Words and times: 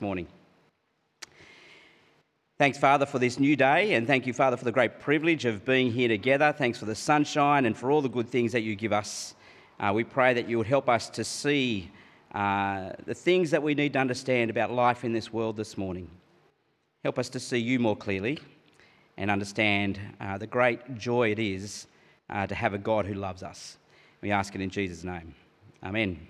morning. 0.00 0.26
Thanks, 2.58 2.76
Father, 2.76 3.06
for 3.06 3.18
this 3.18 3.38
new 3.38 3.54
day, 3.54 3.94
and 3.94 4.06
thank 4.06 4.26
you, 4.26 4.32
Father, 4.32 4.56
for 4.56 4.64
the 4.64 4.72
great 4.72 4.98
privilege 4.98 5.44
of 5.44 5.64
being 5.64 5.92
here 5.92 6.08
together. 6.08 6.52
Thanks 6.52 6.78
for 6.78 6.86
the 6.86 6.94
sunshine 6.94 7.66
and 7.66 7.76
for 7.76 7.90
all 7.90 8.02
the 8.02 8.08
good 8.08 8.28
things 8.28 8.50
that 8.52 8.62
you 8.62 8.74
give 8.74 8.92
us. 8.92 9.34
Uh, 9.78 9.92
we 9.94 10.02
pray 10.02 10.34
that 10.34 10.48
you 10.48 10.58
would 10.58 10.66
help 10.66 10.88
us 10.88 11.08
to 11.10 11.22
see 11.22 11.88
uh, 12.34 12.90
the 13.06 13.14
things 13.14 13.52
that 13.52 13.62
we 13.62 13.74
need 13.74 13.92
to 13.92 13.98
understand 14.00 14.50
about 14.50 14.72
life 14.72 15.04
in 15.04 15.12
this 15.12 15.32
world 15.32 15.56
this 15.56 15.78
morning. 15.78 16.10
Help 17.04 17.18
us 17.18 17.28
to 17.28 17.38
see 17.38 17.58
you 17.58 17.78
more 17.78 17.96
clearly 17.96 18.40
and 19.16 19.30
understand 19.30 20.00
uh, 20.20 20.36
the 20.36 20.46
great 20.46 20.96
joy 20.96 21.30
it 21.30 21.38
is 21.38 21.86
uh, 22.28 22.46
to 22.46 22.54
have 22.54 22.74
a 22.74 22.78
God 22.78 23.06
who 23.06 23.14
loves 23.14 23.42
us. 23.42 23.78
We 24.20 24.32
ask 24.32 24.54
it 24.54 24.60
in 24.60 24.70
Jesus' 24.70 25.04
name. 25.04 25.34
Amen. 25.84 26.26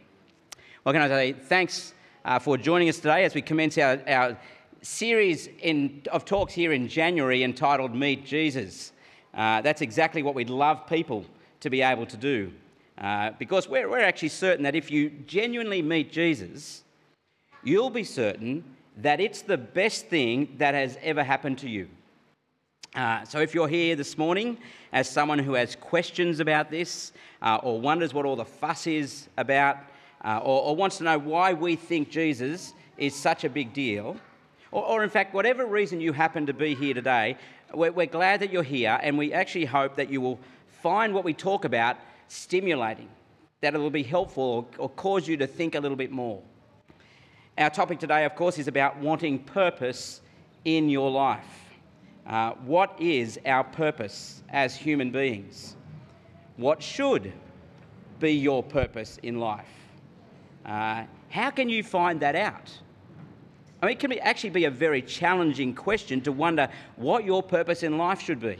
Well, 0.85 0.93
can 0.93 1.03
I 1.03 1.09
say 1.09 1.33
thanks 1.33 1.95
uh, 2.25 2.39
for 2.39 2.57
joining 2.57 2.89
us 2.89 2.97
today 2.97 3.25
as 3.25 3.35
we 3.35 3.43
commence 3.43 3.79
our, 3.79 4.01
our 4.07 4.37
series 4.83 5.49
in, 5.61 6.03
of 6.13 6.25
talks 6.25 6.53
here 6.53 6.73
in 6.73 6.89
January 6.89 7.43
entitled 7.43 7.95
Meet 7.95 8.25
Jesus. 8.25 8.93
Uh, 9.35 9.61
that's 9.61 9.83
exactly 9.83 10.23
what 10.23 10.35
we'd 10.35 10.51
love 10.51 10.87
people 10.87 11.25
to 11.61 11.71
be 11.71 11.83
able 11.83 12.07
to 12.07 12.17
do. 12.17 12.53
Uh, 12.97 13.31
because 13.39 13.69
we're, 13.69 13.89
we're 13.89 14.01
actually 14.01 14.29
certain 14.29 14.65
that 14.65 14.75
if 14.75 14.91
you 14.91 15.11
genuinely 15.27 15.83
meet 15.83 16.11
Jesus, 16.11 16.83
you'll 17.63 17.91
be 17.91 18.05
certain 18.05 18.65
that 18.97 19.21
it's 19.21 19.43
the 19.43 19.57
best 19.57 20.07
thing 20.07 20.57
that 20.59 20.75
has 20.75 20.99
ever 21.03 21.23
happened 21.23 21.59
to 21.59 21.69
you. 21.69 21.89
Uh, 22.95 23.23
so, 23.25 23.39
if 23.39 23.55
you're 23.55 23.69
here 23.69 23.95
this 23.95 24.17
morning 24.19 24.57
as 24.93 25.09
someone 25.09 25.39
who 25.39 25.53
has 25.53 25.77
questions 25.77 26.41
about 26.41 26.71
this 26.71 27.13
uh, 27.43 27.61
or 27.63 27.81
wonders 27.81 28.15
what 28.15 28.25
all 28.25 28.35
the 28.35 28.45
fuss 28.45 28.87
is 28.87 29.29
about, 29.37 29.77
uh, 30.25 30.39
or, 30.39 30.63
or, 30.63 30.77
wants 30.77 30.99
to 30.99 31.05
know 31.05 31.19
why 31.19 31.53
we 31.53 31.77
think 31.77 32.11
Jesus 32.11 32.73
is 32.97 33.15
such 33.15 33.45
a 33.45 33.49
big 33.49 33.73
deal, 33.73 34.17
or, 34.73 34.85
or 34.85 35.05
in 35.05 35.11
fact, 35.11 35.33
whatever 35.33 35.65
reason 35.65 36.01
you 36.01 36.13
happen 36.13 36.47
to 36.47 36.53
be 36.53 36.75
here 36.75 36.95
today, 36.95 37.37
we're, 37.73 37.93
we're 37.93 38.07
glad 38.07 38.41
that 38.41 38.53
you're 38.53 38.63
here 38.63 38.99
and 39.03 39.17
we 39.17 39.33
actually 39.33 39.65
hope 39.65 39.97
that 39.97 40.11
you 40.11 40.21
will 40.21 40.39
find 40.83 41.15
what 41.15 41.25
we 41.25 41.33
talk 41.33 41.65
about 41.65 41.97
stimulating, 42.29 43.09
that 43.61 43.75
it 43.75 43.79
will 43.79 43.91
be 43.91 44.03
helpful 44.03 44.67
or, 44.79 44.85
or 44.85 44.89
cause 44.91 45.29
you 45.29 45.37
to 45.37 45.47
think 45.47 45.75
a 45.75 45.81
little 45.81 45.97
bit 45.97 46.11
more. 46.11 46.43
Our 47.57 47.71
topic 47.71 47.99
today, 47.99 48.25
of 48.25 48.35
course, 48.35 48.59
is 48.59 48.69
about 48.69 48.99
wanting 48.99 49.41
purpose 49.41 50.21
in 50.65 50.89
your 50.89 51.11
life. 51.11 51.45
Uh, 52.27 52.53
what 52.65 52.95
is 53.01 53.39
our 53.47 53.65
purpose 53.65 54.43
as 54.51 54.77
human 54.77 55.11
beings? 55.11 55.77
What 56.57 56.83
should 56.83 57.33
be 58.21 58.33
your 58.33 58.63
purpose 58.63 59.19
in 59.23 59.41
life? 59.41 59.78
Uh, 60.65 61.05
how 61.29 61.51
can 61.51 61.69
you 61.69 61.83
find 61.83 62.21
that 62.21 62.37
out? 62.37 62.71
I 63.81 63.87
mean, 63.87 63.93
it 63.93 64.01
can 64.01 64.11
be, 64.11 64.21
actually 64.21 64.51
be 64.51 64.65
a 64.65 64.71
very 64.71 65.03
challenging 65.03 65.75
question 65.75 66.21
to 66.23 66.33
wonder 66.33 66.69
what 66.97 67.25
your 67.25 67.43
purpose 67.43 67.83
in 67.83 67.97
life 67.97 68.21
should 68.21 68.41
be. 68.41 68.57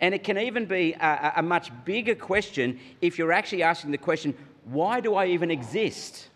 And 0.00 0.14
it 0.14 0.24
can 0.24 0.38
even 0.38 0.66
be 0.66 0.92
a, 0.94 1.34
a 1.36 1.42
much 1.42 1.70
bigger 1.84 2.14
question 2.14 2.78
if 3.00 3.18
you're 3.18 3.32
actually 3.32 3.62
asking 3.62 3.90
the 3.90 3.98
question, 3.98 4.34
why 4.64 5.00
do 5.00 5.14
I 5.14 5.26
even 5.26 5.50
exist? 5.50 6.28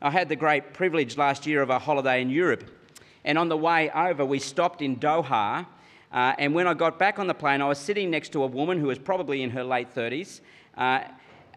I 0.00 0.10
had 0.10 0.28
the 0.28 0.36
great 0.36 0.74
privilege 0.74 1.16
last 1.16 1.46
year 1.46 1.62
of 1.62 1.70
a 1.70 1.78
holiday 1.78 2.20
in 2.20 2.30
Europe. 2.30 2.70
And 3.24 3.38
on 3.38 3.48
the 3.48 3.56
way 3.56 3.90
over, 3.90 4.24
we 4.24 4.38
stopped 4.38 4.82
in 4.82 4.96
Doha. 4.96 5.66
Uh, 6.12 6.34
and 6.38 6.54
when 6.54 6.68
I 6.68 6.74
got 6.74 6.98
back 6.98 7.18
on 7.18 7.26
the 7.26 7.34
plane, 7.34 7.60
I 7.60 7.68
was 7.68 7.78
sitting 7.78 8.10
next 8.10 8.30
to 8.32 8.44
a 8.44 8.46
woman 8.46 8.78
who 8.78 8.86
was 8.86 8.98
probably 8.98 9.42
in 9.42 9.50
her 9.50 9.64
late 9.64 9.92
30s. 9.94 10.40
Uh, 10.76 11.00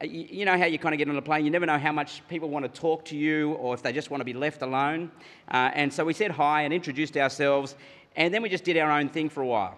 you 0.01 0.45
know 0.45 0.57
how 0.57 0.65
you 0.65 0.79
kind 0.79 0.93
of 0.93 0.97
get 0.97 1.09
on 1.09 1.15
a 1.17 1.21
plane, 1.21 1.43
you 1.43 1.51
never 1.51 1.65
know 1.65 1.77
how 1.77 1.91
much 1.91 2.25
people 2.27 2.49
want 2.49 2.63
to 2.63 2.79
talk 2.79 3.03
to 3.05 3.17
you 3.17 3.53
or 3.53 3.73
if 3.73 3.81
they 3.81 3.91
just 3.91 4.09
want 4.09 4.21
to 4.21 4.25
be 4.25 4.33
left 4.33 4.61
alone. 4.61 5.11
Uh, 5.49 5.71
and 5.73 5.91
so 5.91 6.05
we 6.05 6.13
said 6.13 6.31
hi 6.31 6.61
and 6.61 6.73
introduced 6.73 7.17
ourselves, 7.17 7.75
and 8.15 8.33
then 8.33 8.41
we 8.41 8.49
just 8.49 8.63
did 8.63 8.77
our 8.77 8.91
own 8.91 9.09
thing 9.09 9.29
for 9.29 9.41
a 9.41 9.47
while. 9.47 9.77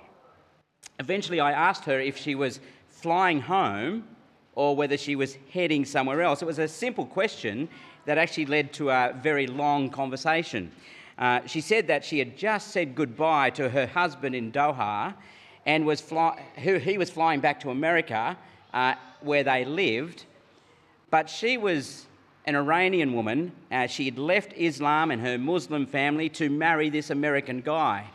Eventually, 1.00 1.40
I 1.40 1.52
asked 1.52 1.86
her 1.86 2.00
if 2.00 2.18
she 2.18 2.36
was 2.36 2.60
flying 2.88 3.42
home 3.42 4.04
or 4.54 4.76
whether 4.76 4.98
she 4.98 5.16
was 5.16 5.38
heading 5.52 5.86
somewhere 5.86 6.22
else. 6.22 6.42
It 6.42 6.46
was 6.46 6.60
a 6.60 6.68
simple 6.68 7.06
question 7.06 7.68
that 8.06 8.18
actually 8.18 8.46
led 8.46 8.74
to 8.74 8.90
a 8.90 9.16
very 9.22 9.48
long 9.48 9.90
conversation. 9.90 10.72
Uh, 11.18 11.40
she 11.46 11.62
said 11.62 11.88
that 11.88 12.04
she 12.04 12.20
had 12.20 12.38
just 12.38 12.70
said 12.70 12.96
goodbye 12.96 13.50
to 13.52 13.70
her 13.70 13.88
husband 13.88 14.36
in 14.36 14.52
Doha 14.52 15.14
and 15.66 15.86
was 15.86 16.02
fly- 16.02 16.44
he 16.58 16.98
was 16.98 17.10
flying 17.10 17.40
back 17.40 17.60
to 17.62 17.70
America 17.70 18.38
uh, 18.74 18.96
where 19.22 19.44
they 19.44 19.66
lived. 19.66 20.26
But 21.10 21.30
she 21.30 21.58
was 21.58 22.06
an 22.46 22.56
Iranian 22.56 23.14
woman. 23.14 23.52
Uh, 23.72 23.88
she 23.88 24.06
had 24.06 24.18
left 24.18 24.54
Islam 24.56 25.12
and 25.12 25.22
her 25.22 25.38
Muslim 25.38 25.86
family 25.86 26.30
to 26.30 26.50
marry 26.50 26.90
this 26.90 27.10
American 27.10 27.62
guy. 27.62 28.08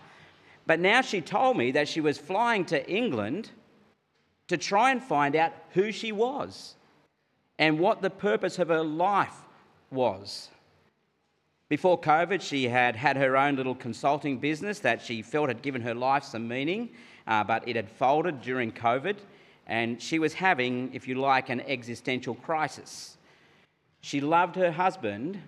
But 0.67 0.81
now 0.81 1.01
she 1.01 1.21
told 1.21 1.57
me 1.57 1.71
that 1.73 1.89
she 1.89 2.01
was 2.01 2.19
flying 2.19 2.65
to 2.67 2.91
England 2.91 3.51
to 4.49 4.57
try 4.57 4.91
and 4.91 5.03
find 5.03 5.37
out 5.37 5.53
who 5.71 5.93
she 5.93 6.13
was 6.13 6.75
and 7.59 7.79
what 7.79 8.03
the 8.03 8.11
purpose 8.11 8.59
of 8.59 8.69
her 8.69 8.83
life 8.83 9.37
was. 9.91 10.49
Before 11.69 12.01
COVID, 12.01 12.41
she 12.41 12.69
had 12.69 12.95
had 12.95 13.17
her 13.17 13.37
own 13.37 13.57
little 13.57 13.75
consulting 13.75 14.39
business 14.39 14.79
that 14.81 15.03
she 15.03 15.23
felt 15.23 15.49
had 15.49 15.63
given 15.63 15.83
her 15.83 15.95
life 15.95 16.23
some 16.23 16.47
meaning, 16.47 16.91
uh, 17.27 17.43
but 17.43 17.67
it 17.69 17.75
had 17.75 17.91
folded 17.91 18.41
during 18.41 18.71
COVID 18.71 19.17
and 19.67 20.01
she 20.01 20.19
was 20.19 20.35
having, 20.35 20.91
if 20.95 21.09
you 21.09 21.17
like, 21.17 21.49
an 21.49 21.61
existential 21.63 22.35
crisis. 22.35 23.17
She 24.01 24.21
loved 24.21 24.55
her 24.57 24.71
husband, 24.71 25.41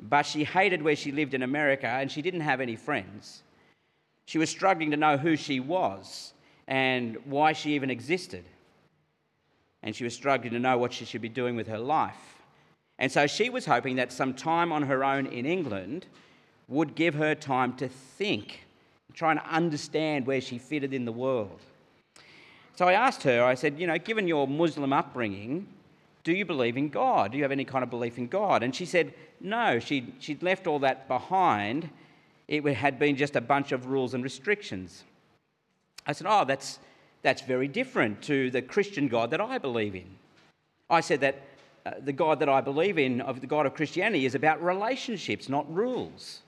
but 0.00 0.22
she 0.22 0.44
hated 0.44 0.82
where 0.82 0.96
she 0.96 1.12
lived 1.12 1.34
in 1.34 1.42
America 1.42 1.86
and 1.86 2.10
she 2.10 2.22
didn't 2.22 2.40
have 2.40 2.60
any 2.60 2.76
friends. 2.76 3.42
She 4.26 4.38
was 4.38 4.48
struggling 4.48 4.90
to 4.92 4.96
know 4.96 5.16
who 5.16 5.36
she 5.36 5.60
was 5.60 6.32
and 6.66 7.16
why 7.24 7.52
she 7.52 7.74
even 7.74 7.90
existed. 7.90 8.44
And 9.82 9.94
she 9.94 10.04
was 10.04 10.14
struggling 10.14 10.52
to 10.52 10.58
know 10.58 10.78
what 10.78 10.92
she 10.92 11.04
should 11.04 11.22
be 11.22 11.28
doing 11.28 11.56
with 11.56 11.68
her 11.68 11.78
life. 11.78 12.14
And 12.98 13.12
so 13.12 13.26
she 13.26 13.48
was 13.48 13.64
hoping 13.64 13.96
that 13.96 14.12
some 14.12 14.34
time 14.34 14.72
on 14.72 14.82
her 14.82 15.04
own 15.04 15.26
in 15.26 15.46
England 15.46 16.06
would 16.68 16.94
give 16.94 17.14
her 17.14 17.34
time 17.34 17.74
to 17.76 17.88
think, 17.88 18.66
try 19.14 19.30
and 19.30 19.40
understand 19.48 20.26
where 20.26 20.40
she 20.40 20.58
fitted 20.58 20.92
in 20.92 21.04
the 21.04 21.12
world. 21.12 21.60
So 22.78 22.86
I 22.86 22.92
asked 22.92 23.24
her, 23.24 23.42
I 23.42 23.54
said, 23.54 23.80
you 23.80 23.88
know, 23.88 23.98
given 23.98 24.28
your 24.28 24.46
Muslim 24.46 24.92
upbringing, 24.92 25.66
do 26.22 26.32
you 26.32 26.44
believe 26.44 26.76
in 26.76 26.90
God? 26.90 27.32
Do 27.32 27.36
you 27.36 27.42
have 27.42 27.50
any 27.50 27.64
kind 27.64 27.82
of 27.82 27.90
belief 27.90 28.18
in 28.18 28.28
God? 28.28 28.62
And 28.62 28.72
she 28.72 28.84
said, 28.84 29.14
no, 29.40 29.80
she'd, 29.80 30.12
she'd 30.20 30.44
left 30.44 30.68
all 30.68 30.78
that 30.78 31.08
behind. 31.08 31.90
It 32.46 32.64
had 32.64 32.96
been 33.00 33.16
just 33.16 33.34
a 33.34 33.40
bunch 33.40 33.72
of 33.72 33.86
rules 33.86 34.14
and 34.14 34.22
restrictions. 34.22 35.02
I 36.06 36.12
said, 36.12 36.28
oh, 36.30 36.44
that's, 36.44 36.78
that's 37.22 37.42
very 37.42 37.66
different 37.66 38.22
to 38.22 38.48
the 38.52 38.62
Christian 38.62 39.08
God 39.08 39.32
that 39.32 39.40
I 39.40 39.58
believe 39.58 39.96
in. 39.96 40.06
I 40.88 41.00
said 41.00 41.20
that 41.22 41.42
uh, 41.84 41.94
the 41.98 42.12
God 42.12 42.38
that 42.38 42.48
I 42.48 42.60
believe 42.60 42.96
in, 42.96 43.20
of 43.22 43.40
the 43.40 43.48
God 43.48 43.66
of 43.66 43.74
Christianity, 43.74 44.24
is 44.24 44.36
about 44.36 44.62
relationships, 44.62 45.48
not 45.48 45.68
rules. 45.74 46.42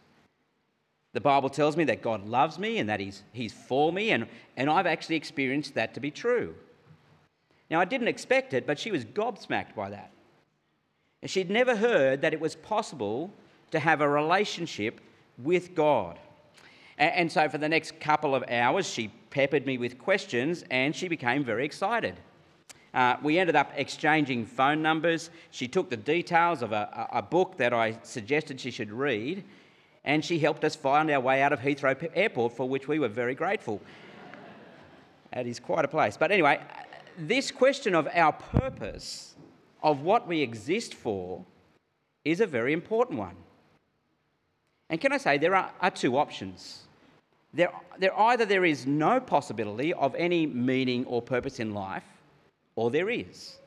The 1.12 1.20
Bible 1.20 1.50
tells 1.50 1.76
me 1.76 1.84
that 1.84 2.02
God 2.02 2.26
loves 2.26 2.58
me 2.58 2.78
and 2.78 2.88
that 2.88 3.00
He's, 3.00 3.22
he's 3.32 3.52
for 3.52 3.92
me, 3.92 4.10
and, 4.10 4.26
and 4.56 4.70
I've 4.70 4.86
actually 4.86 5.16
experienced 5.16 5.74
that 5.74 5.94
to 5.94 6.00
be 6.00 6.10
true. 6.10 6.54
Now, 7.70 7.80
I 7.80 7.84
didn't 7.84 8.08
expect 8.08 8.54
it, 8.54 8.66
but 8.66 8.78
she 8.78 8.90
was 8.90 9.04
gobsmacked 9.04 9.74
by 9.74 9.90
that. 9.90 10.12
She'd 11.26 11.50
never 11.50 11.76
heard 11.76 12.22
that 12.22 12.32
it 12.32 12.40
was 12.40 12.56
possible 12.56 13.32
to 13.70 13.78
have 13.78 14.00
a 14.00 14.08
relationship 14.08 15.00
with 15.38 15.74
God. 15.74 16.18
And, 16.98 17.14
and 17.14 17.32
so, 17.32 17.48
for 17.48 17.58
the 17.58 17.68
next 17.68 18.00
couple 18.00 18.34
of 18.34 18.44
hours, 18.48 18.88
she 18.88 19.08
peppered 19.30 19.66
me 19.66 19.78
with 19.78 19.98
questions 19.98 20.64
and 20.70 20.94
she 20.94 21.08
became 21.08 21.44
very 21.44 21.64
excited. 21.64 22.16
Uh, 22.92 23.16
we 23.22 23.38
ended 23.38 23.54
up 23.54 23.70
exchanging 23.76 24.44
phone 24.44 24.82
numbers. 24.82 25.30
She 25.52 25.68
took 25.68 25.90
the 25.90 25.96
details 25.96 26.62
of 26.62 26.72
a, 26.72 27.08
a 27.12 27.22
book 27.22 27.56
that 27.58 27.72
I 27.72 27.98
suggested 28.02 28.60
she 28.60 28.72
should 28.72 28.90
read 28.90 29.44
and 30.04 30.24
she 30.24 30.38
helped 30.38 30.64
us 30.64 30.74
find 30.74 31.10
our 31.10 31.20
way 31.20 31.42
out 31.42 31.52
of 31.52 31.60
Heathrow 31.60 32.10
Airport, 32.14 32.56
for 32.56 32.68
which 32.68 32.88
we 32.88 32.98
were 32.98 33.08
very 33.08 33.34
grateful. 33.34 33.80
that 35.32 35.46
is 35.46 35.60
quite 35.60 35.84
a 35.84 35.88
place. 35.88 36.16
But 36.16 36.30
anyway, 36.30 36.60
this 37.18 37.50
question 37.50 37.94
of 37.94 38.08
our 38.14 38.32
purpose, 38.32 39.34
of 39.82 40.02
what 40.02 40.26
we 40.26 40.40
exist 40.40 40.94
for, 40.94 41.44
is 42.24 42.40
a 42.40 42.46
very 42.46 42.72
important 42.72 43.18
one. 43.18 43.36
And 44.88 45.00
can 45.00 45.12
I 45.12 45.18
say, 45.18 45.38
there 45.38 45.54
are, 45.54 45.70
are 45.80 45.90
two 45.90 46.18
options. 46.18 46.82
There, 47.54 47.70
there, 47.98 48.18
either 48.18 48.44
there 48.44 48.64
is 48.64 48.86
no 48.86 49.20
possibility 49.20 49.92
of 49.94 50.14
any 50.16 50.46
meaning 50.46 51.04
or 51.06 51.22
purpose 51.22 51.60
in 51.60 51.74
life, 51.74 52.04
or 52.74 52.90
there 52.90 53.10
is. 53.10 53.59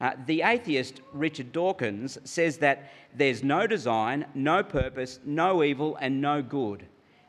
Uh, 0.00 0.12
the 0.26 0.42
atheist 0.42 1.00
Richard 1.12 1.52
Dawkins 1.52 2.18
says 2.24 2.58
that 2.58 2.92
there's 3.14 3.42
no 3.42 3.66
design, 3.66 4.26
no 4.34 4.62
purpose, 4.62 5.20
no 5.24 5.62
evil, 5.62 5.96
and 6.00 6.20
no 6.20 6.42
good. 6.42 6.86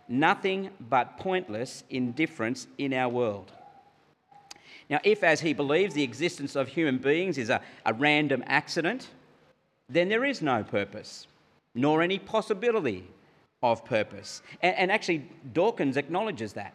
Nothing 0.10 0.69
but 0.90 1.18
pointless 1.18 1.84
indifference 1.90 2.68
in 2.78 2.94
our 2.94 3.10
world. 3.10 3.52
Now, 4.90 5.00
if, 5.04 5.24
as 5.24 5.42
he 5.42 5.54
believes, 5.54 5.94
the 5.94 6.04
existence 6.04 6.56
of 6.56 6.68
human 6.68 6.98
beings 6.98 7.38
is 7.38 7.50
a, 7.50 7.62
a 7.86 7.94
random 7.94 8.44
accident, 8.48 9.08
then 9.90 10.10
there 10.10 10.25
is 10.25 10.42
no 10.42 10.64
purpose, 10.64 11.28
nor 11.74 12.02
any 12.02 12.19
possibility 12.19 13.06
of 13.64 13.84
purpose. 13.86 14.42
And, 14.62 14.75
and 14.75 14.92
actually, 14.92 15.30
Dawkins 15.54 15.98
acknowledges 15.98 16.54
that. 16.54 16.74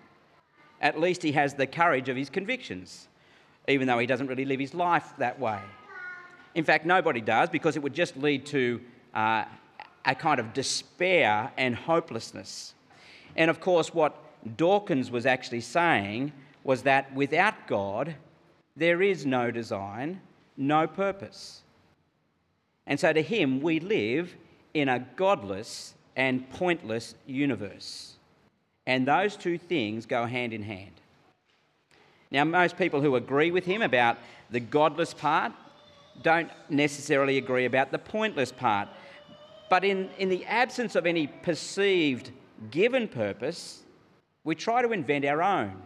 At 0.81 0.99
least 0.99 1.23
he 1.23 1.33
has 1.33 1.55
the 1.55 1.67
courage 1.67 2.09
of 2.09 2.17
his 2.17 2.29
convictions, 2.29 3.09
even 3.69 3.87
though 3.87 3.99
he 3.99 4.07
doesn't 4.07 4.27
really 4.27 4.45
live 4.45 4.61
his 4.61 4.75
life 4.75 5.13
that 5.19 5.39
way. 5.39 5.61
In 6.55 6.65
fact, 6.65 6.85
nobody 6.85 7.21
does 7.21 7.49
because 7.49 7.77
it 7.77 7.83
would 7.83 7.95
just 7.95 8.17
lead 8.17 8.45
to 8.47 8.81
uh, 9.15 9.45
a 10.05 10.15
kind 10.15 10.39
of 10.41 10.53
despair 10.53 11.51
and 11.57 11.75
hopelessness. 11.75 12.75
And 13.37 13.51
of 13.51 13.61
course, 13.61 13.95
what 13.95 14.17
Dawkins 14.57 15.11
was 15.11 15.27
actually 15.27 15.61
saying 15.61 16.33
was 16.65 16.83
that 16.83 17.15
without 17.15 17.67
God, 17.67 18.15
there 18.77 19.03
is 19.03 19.25
no 19.27 19.51
design, 19.51 20.21
no 20.57 20.87
purpose. 20.87 21.63
And 22.87 22.99
so 22.99 23.13
to 23.13 23.23
him, 23.23 23.61
we 23.61 23.81
live 23.81 24.35
in 24.75 24.89
a 24.89 25.07
godless 25.17 25.95
and 26.17 26.49
pointless 26.51 27.15
universe. 27.27 28.17
And 28.87 29.07
those 29.07 29.37
two 29.37 29.59
things 29.59 30.07
go 30.07 30.27
hand 30.27 30.53
in 30.53 30.63
hand. 30.63 30.91
Now, 32.31 32.45
most 32.45 32.77
people 32.77 33.01
who 33.01 33.17
agree 33.17 33.51
with 33.51 33.65
him 33.65 33.83
about 33.83 34.19
the 34.51 34.61
godless 34.61 35.15
part 35.15 35.53
don't 36.21 36.51
necessarily 36.69 37.39
agree 37.39 37.65
about 37.65 37.91
the 37.91 37.99
pointless 37.99 38.53
part. 38.53 38.89
But 39.71 39.85
in, 39.85 40.11
in 40.19 40.29
the 40.29 40.45
absence 40.45 40.97
of 40.97 41.07
any 41.07 41.27
perceived 41.27 42.31
given 42.71 43.09
purpose, 43.09 43.83
we 44.45 44.55
try 44.55 44.83
to 44.83 44.93
invent 44.93 45.25
our 45.25 45.43
own. 45.43 45.81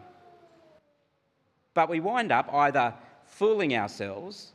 But 1.75 1.89
we 1.89 2.01
wind 2.01 2.33
up 2.33 2.53
either 2.53 2.95
fooling 3.27 3.77
ourselves 3.77 4.53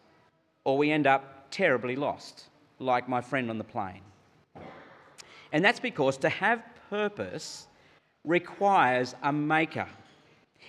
or 0.64 0.78
we 0.78 0.92
end 0.92 1.08
up 1.08 1.48
terribly 1.52 1.96
lost, 1.96 2.46
like 2.80 3.08
my 3.08 3.22
friend 3.22 3.50
on 3.50 3.58
the 3.58 3.64
plane. 3.64 4.02
And 5.52 5.64
that's 5.64 5.80
because 5.80 6.18
to 6.18 6.30
have 6.30 6.64
purpose 6.90 7.68
requires 8.24 9.16
a 9.24 9.32
maker, 9.32 9.88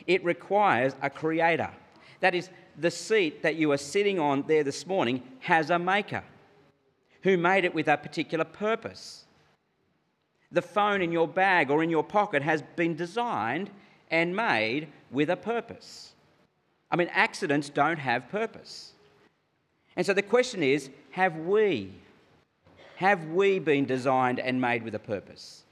it 0.07 0.25
requires 0.25 0.95
a 1.03 1.11
creator. 1.11 1.71
That 2.21 2.35
is, 2.35 2.51
the 2.79 2.91
seat 2.91 3.43
that 3.43 3.57
you 3.57 3.73
are 3.73 3.79
sitting 3.79 4.19
on 4.19 4.45
there 4.47 4.65
this 4.65 4.87
morning 4.87 5.23
has 5.41 5.71
a 5.71 5.79
maker 5.79 6.23
who 7.23 7.37
made 7.37 7.65
it 7.65 7.75
with 7.75 7.89
a 7.89 7.97
particular 7.97 8.45
purpose. 8.45 9.25
The 10.51 10.63
phone 10.63 11.01
in 11.03 11.13
your 11.13 11.29
bag 11.29 11.71
or 11.71 11.83
in 11.83 11.91
your 11.91 12.05
pocket 12.05 12.43
has 12.43 12.63
been 12.77 12.95
designed 12.95 13.71
and 14.11 14.37
made 14.37 14.89
with 15.11 15.31
a 15.31 15.37
purpose. 15.37 16.13
I 16.91 16.97
mean, 16.97 17.09
accidents 17.13 17.71
don't 17.71 17.99
have 17.99 18.29
purpose. 18.29 18.93
And 19.97 20.05
so 20.05 20.13
the 20.13 20.23
question 20.23 20.63
is 20.63 20.91
have 21.13 21.37
we? 21.39 21.93
Have 22.97 23.27
we 23.27 23.59
been 23.59 23.85
designed 23.85 24.39
and 24.39 24.61
made 24.61 24.83
with 24.83 24.95
a 24.95 24.99
purpose? 24.99 25.65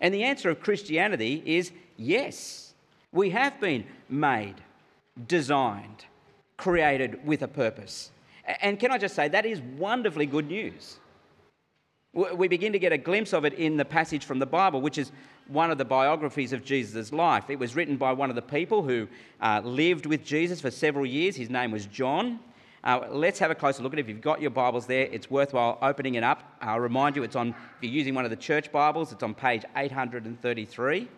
And 0.00 0.12
the 0.12 0.24
answer 0.24 0.50
of 0.50 0.60
Christianity 0.60 1.42
is 1.46 1.72
yes, 1.96 2.74
we 3.12 3.30
have 3.30 3.60
been 3.60 3.86
made, 4.08 4.56
designed, 5.26 6.04
created 6.64 7.20
with 7.26 7.42
a 7.42 7.48
purpose. 7.48 8.10
And 8.62 8.80
can 8.80 8.90
I 8.90 8.96
just 8.96 9.14
say, 9.14 9.28
that 9.28 9.44
is 9.44 9.60
wonderfully 9.76 10.24
good 10.24 10.48
news. 10.48 10.96
We 12.14 12.48
begin 12.48 12.72
to 12.72 12.78
get 12.78 12.90
a 12.90 12.96
glimpse 12.96 13.34
of 13.34 13.44
it 13.44 13.52
in 13.52 13.76
the 13.76 13.84
passage 13.84 14.24
from 14.24 14.38
the 14.38 14.46
Bible, 14.46 14.80
which 14.80 14.96
is 14.96 15.12
one 15.48 15.70
of 15.70 15.76
the 15.76 15.84
biographies 15.84 16.54
of 16.54 16.64
Jesus' 16.64 17.12
life. 17.12 17.50
It 17.50 17.58
was 17.58 17.76
written 17.76 17.98
by 17.98 18.12
one 18.12 18.30
of 18.30 18.36
the 18.36 18.48
people 18.58 18.82
who 18.82 19.08
uh, 19.42 19.60
lived 19.62 20.06
with 20.06 20.24
Jesus 20.24 20.62
for 20.62 20.70
several 20.70 21.04
years. 21.04 21.36
His 21.36 21.50
name 21.50 21.70
was 21.70 21.84
John. 21.84 22.40
Uh, 22.82 23.08
let's 23.10 23.38
have 23.40 23.50
a 23.50 23.54
closer 23.54 23.82
look 23.82 23.92
at 23.92 23.98
it. 23.98 24.02
If 24.02 24.08
you've 24.08 24.22
got 24.22 24.40
your 24.40 24.50
Bibles 24.50 24.86
there, 24.86 25.06
it's 25.12 25.30
worthwhile 25.30 25.76
opening 25.82 26.14
it 26.14 26.24
up. 26.24 26.56
I'll 26.62 26.80
remind 26.80 27.14
you, 27.14 27.24
it's 27.24 27.36
on, 27.36 27.48
if 27.48 27.82
you're 27.82 27.92
using 27.92 28.14
one 28.14 28.24
of 28.24 28.30
the 28.30 28.36
church 28.36 28.72
Bibles, 28.72 29.12
it's 29.12 29.22
on 29.22 29.34
page 29.34 29.64
833. 29.76 31.08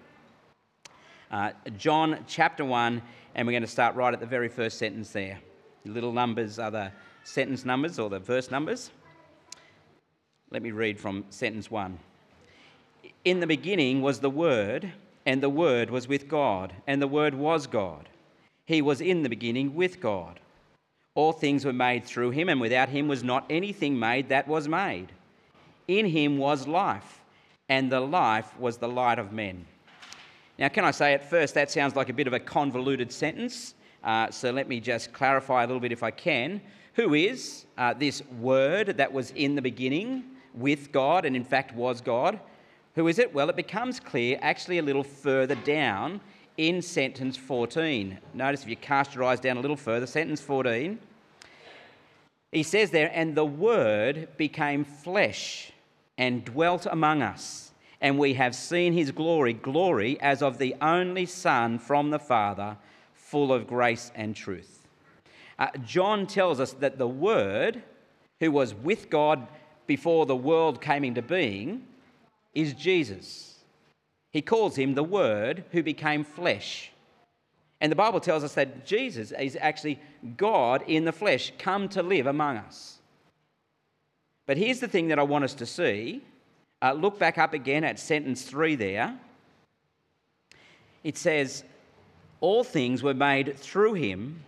Uh, 1.30 1.50
John 1.76 2.24
chapter 2.28 2.64
1, 2.64 3.02
and 3.34 3.46
we're 3.46 3.52
going 3.52 3.62
to 3.62 3.68
start 3.68 3.96
right 3.96 4.14
at 4.14 4.20
the 4.20 4.26
very 4.26 4.48
first 4.48 4.78
sentence 4.78 5.10
there. 5.10 5.40
The 5.84 5.90
little 5.90 6.12
numbers 6.12 6.60
are 6.60 6.70
the 6.70 6.92
sentence 7.24 7.64
numbers 7.64 7.98
or 7.98 8.08
the 8.08 8.20
verse 8.20 8.50
numbers. 8.50 8.90
Let 10.50 10.62
me 10.62 10.70
read 10.70 11.00
from 11.00 11.24
sentence 11.30 11.68
1. 11.68 11.98
In 13.24 13.40
the 13.40 13.46
beginning 13.46 14.02
was 14.02 14.20
the 14.20 14.30
Word, 14.30 14.92
and 15.24 15.42
the 15.42 15.48
Word 15.48 15.90
was 15.90 16.06
with 16.06 16.28
God, 16.28 16.72
and 16.86 17.02
the 17.02 17.08
Word 17.08 17.34
was 17.34 17.66
God. 17.66 18.08
He 18.64 18.80
was 18.80 19.00
in 19.00 19.24
the 19.24 19.28
beginning 19.28 19.74
with 19.74 20.00
God. 20.00 20.38
All 21.16 21.32
things 21.32 21.64
were 21.64 21.72
made 21.72 22.04
through 22.04 22.30
him, 22.30 22.48
and 22.48 22.60
without 22.60 22.88
him 22.88 23.08
was 23.08 23.24
not 23.24 23.46
anything 23.50 23.98
made 23.98 24.28
that 24.28 24.46
was 24.46 24.68
made. 24.68 25.10
In 25.88 26.06
him 26.06 26.38
was 26.38 26.68
life, 26.68 27.20
and 27.68 27.90
the 27.90 28.00
life 28.00 28.56
was 28.60 28.76
the 28.76 28.88
light 28.88 29.18
of 29.18 29.32
men. 29.32 29.66
Now, 30.58 30.68
can 30.68 30.84
I 30.84 30.90
say 30.90 31.12
at 31.14 31.28
first 31.28 31.54
that 31.54 31.70
sounds 31.70 31.96
like 31.96 32.08
a 32.08 32.14
bit 32.14 32.26
of 32.26 32.32
a 32.32 32.40
convoluted 32.40 33.12
sentence, 33.12 33.74
uh, 34.02 34.30
so 34.30 34.50
let 34.50 34.68
me 34.68 34.80
just 34.80 35.12
clarify 35.12 35.64
a 35.64 35.66
little 35.66 35.80
bit 35.80 35.92
if 35.92 36.02
I 36.02 36.10
can. 36.10 36.60
Who 36.94 37.14
is 37.14 37.66
uh, 37.76 37.92
this 37.94 38.22
word 38.40 38.96
that 38.96 39.12
was 39.12 39.32
in 39.32 39.54
the 39.54 39.62
beginning 39.62 40.24
with 40.54 40.92
God 40.92 41.24
and 41.24 41.36
in 41.36 41.44
fact 41.44 41.74
was 41.74 42.00
God? 42.00 42.40
Who 42.94 43.08
is 43.08 43.18
it? 43.18 43.34
Well, 43.34 43.50
it 43.50 43.56
becomes 43.56 44.00
clear 44.00 44.38
actually 44.40 44.78
a 44.78 44.82
little 44.82 45.04
further 45.04 45.56
down 45.56 46.20
in 46.56 46.80
sentence 46.80 47.36
14. 47.36 48.18
Notice 48.32 48.62
if 48.62 48.68
you 48.68 48.76
cast 48.76 49.14
your 49.14 49.24
eyes 49.24 49.40
down 49.40 49.58
a 49.58 49.60
little 49.60 49.76
further, 49.76 50.06
sentence 50.06 50.40
14. 50.40 50.98
He 52.52 52.62
says 52.62 52.90
there, 52.90 53.10
and 53.12 53.34
the 53.34 53.44
Word 53.44 54.28
became 54.38 54.84
flesh 54.84 55.72
and 56.16 56.44
dwelt 56.44 56.86
among 56.90 57.20
us, 57.20 57.72
and 58.00 58.18
we 58.18 58.34
have 58.34 58.54
seen 58.54 58.92
his 58.92 59.10
glory, 59.10 59.52
glory 59.52 60.20
as 60.20 60.42
of 60.42 60.58
the 60.58 60.74
only 60.80 61.26
Son 61.26 61.78
from 61.78 62.10
the 62.10 62.18
Father, 62.18 62.76
full 63.14 63.52
of 63.52 63.66
grace 63.66 64.12
and 64.14 64.36
truth. 64.36 64.86
Uh, 65.58 65.68
John 65.84 66.26
tells 66.26 66.60
us 66.60 66.72
that 66.74 66.98
the 66.98 67.08
Word, 67.08 67.82
who 68.40 68.50
was 68.50 68.74
with 68.74 69.08
God 69.08 69.48
before 69.86 70.26
the 70.26 70.36
world 70.36 70.80
came 70.80 71.04
into 71.04 71.22
being, 71.22 71.84
is 72.54 72.74
Jesus. 72.74 73.64
He 74.32 74.42
calls 74.42 74.76
him 74.76 74.94
the 74.94 75.02
Word 75.02 75.64
who 75.72 75.82
became 75.82 76.24
flesh. 76.24 76.92
And 77.80 77.92
the 77.92 77.96
Bible 77.96 78.20
tells 78.20 78.44
us 78.44 78.54
that 78.54 78.86
Jesus 78.86 79.32
is 79.32 79.56
actually 79.60 79.98
God 80.36 80.82
in 80.86 81.04
the 81.04 81.12
flesh, 81.12 81.52
come 81.58 81.88
to 81.90 82.02
live 82.02 82.26
among 82.26 82.56
us. 82.58 82.98
But 84.46 84.56
here's 84.56 84.80
the 84.80 84.88
thing 84.88 85.08
that 85.08 85.18
I 85.18 85.24
want 85.24 85.44
us 85.44 85.54
to 85.54 85.66
see. 85.66 86.22
Uh, 86.82 86.92
look 86.92 87.18
back 87.18 87.38
up 87.38 87.54
again 87.54 87.84
at 87.84 87.98
sentence 87.98 88.42
three 88.42 88.74
there. 88.74 89.18
It 91.04 91.16
says, 91.16 91.64
All 92.40 92.64
things 92.64 93.02
were 93.02 93.14
made 93.14 93.56
through 93.56 93.94
him, 93.94 94.42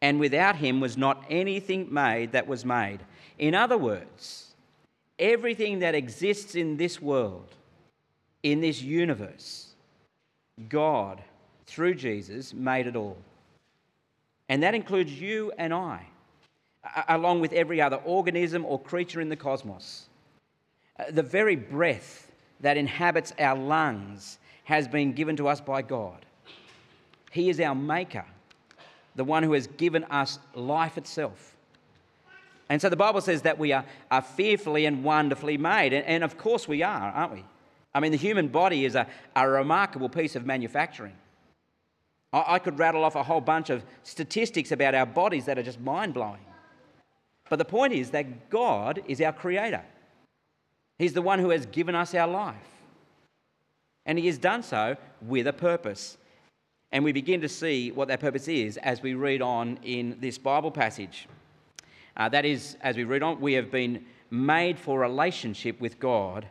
and 0.00 0.18
without 0.18 0.56
him 0.56 0.80
was 0.80 0.96
not 0.96 1.24
anything 1.28 1.92
made 1.92 2.32
that 2.32 2.46
was 2.46 2.64
made. 2.64 3.00
In 3.38 3.54
other 3.54 3.76
words, 3.76 4.54
everything 5.18 5.80
that 5.80 5.94
exists 5.94 6.54
in 6.54 6.76
this 6.76 7.02
world 7.02 7.54
in 8.42 8.60
this 8.60 8.82
universe, 8.82 9.68
God, 10.68 11.22
through 11.66 11.94
Jesus, 11.94 12.54
made 12.54 12.86
it 12.86 12.96
all. 12.96 13.16
And 14.48 14.62
that 14.62 14.74
includes 14.74 15.12
you 15.12 15.52
and 15.58 15.74
I, 15.74 16.06
along 17.08 17.40
with 17.40 17.52
every 17.52 17.80
other 17.80 17.96
organism 17.96 18.64
or 18.64 18.80
creature 18.80 19.20
in 19.20 19.28
the 19.28 19.36
cosmos. 19.36 20.07
Uh, 20.98 21.04
the 21.10 21.22
very 21.22 21.56
breath 21.56 22.30
that 22.60 22.76
inhabits 22.76 23.32
our 23.38 23.56
lungs 23.56 24.38
has 24.64 24.88
been 24.88 25.12
given 25.12 25.36
to 25.36 25.48
us 25.48 25.60
by 25.60 25.82
God. 25.82 26.24
He 27.30 27.48
is 27.48 27.60
our 27.60 27.74
maker, 27.74 28.24
the 29.14 29.24
one 29.24 29.42
who 29.42 29.52
has 29.52 29.66
given 29.66 30.04
us 30.04 30.38
life 30.54 30.98
itself. 30.98 31.54
And 32.68 32.82
so 32.82 32.88
the 32.88 32.96
Bible 32.96 33.20
says 33.20 33.42
that 33.42 33.58
we 33.58 33.72
are, 33.72 33.84
are 34.10 34.22
fearfully 34.22 34.84
and 34.86 35.02
wonderfully 35.02 35.56
made. 35.56 35.92
And, 35.92 36.04
and 36.06 36.24
of 36.24 36.36
course 36.36 36.68
we 36.68 36.82
are, 36.82 37.10
aren't 37.10 37.32
we? 37.32 37.44
I 37.94 38.00
mean, 38.00 38.12
the 38.12 38.18
human 38.18 38.48
body 38.48 38.84
is 38.84 38.94
a, 38.94 39.06
a 39.34 39.48
remarkable 39.48 40.08
piece 40.08 40.36
of 40.36 40.44
manufacturing. 40.44 41.14
I, 42.32 42.44
I 42.46 42.58
could 42.58 42.78
rattle 42.78 43.04
off 43.04 43.16
a 43.16 43.22
whole 43.22 43.40
bunch 43.40 43.70
of 43.70 43.82
statistics 44.02 44.72
about 44.72 44.94
our 44.94 45.06
bodies 45.06 45.46
that 45.46 45.58
are 45.58 45.62
just 45.62 45.80
mind 45.80 46.14
blowing. 46.14 46.40
But 47.48 47.56
the 47.56 47.64
point 47.64 47.94
is 47.94 48.10
that 48.10 48.50
God 48.50 49.02
is 49.06 49.22
our 49.22 49.32
creator, 49.32 49.82
He's 50.98 51.12
the 51.12 51.22
one 51.22 51.38
who 51.38 51.50
has 51.50 51.66
given 51.66 51.94
us 51.94 52.14
our 52.14 52.28
life. 52.28 52.56
And 54.06 54.18
He 54.18 54.26
has 54.26 54.38
done 54.38 54.62
so 54.62 54.96
with 55.22 55.46
a 55.46 55.52
purpose. 55.52 56.16
And 56.90 57.04
we 57.04 57.12
begin 57.12 57.40
to 57.42 57.48
see 57.48 57.92
what 57.92 58.08
that 58.08 58.20
purpose 58.20 58.48
is 58.48 58.76
as 58.78 59.02
we 59.02 59.14
read 59.14 59.42
on 59.42 59.78
in 59.82 60.16
this 60.20 60.38
Bible 60.38 60.70
passage. 60.70 61.28
Uh, 62.16 62.28
that 62.30 62.44
is, 62.44 62.76
as 62.80 62.96
we 62.96 63.04
read 63.04 63.22
on, 63.22 63.40
we 63.40 63.52
have 63.52 63.70
been 63.70 64.04
made 64.30 64.78
for 64.78 64.98
relationship 64.98 65.80
with 65.80 66.00
God 66.00 66.46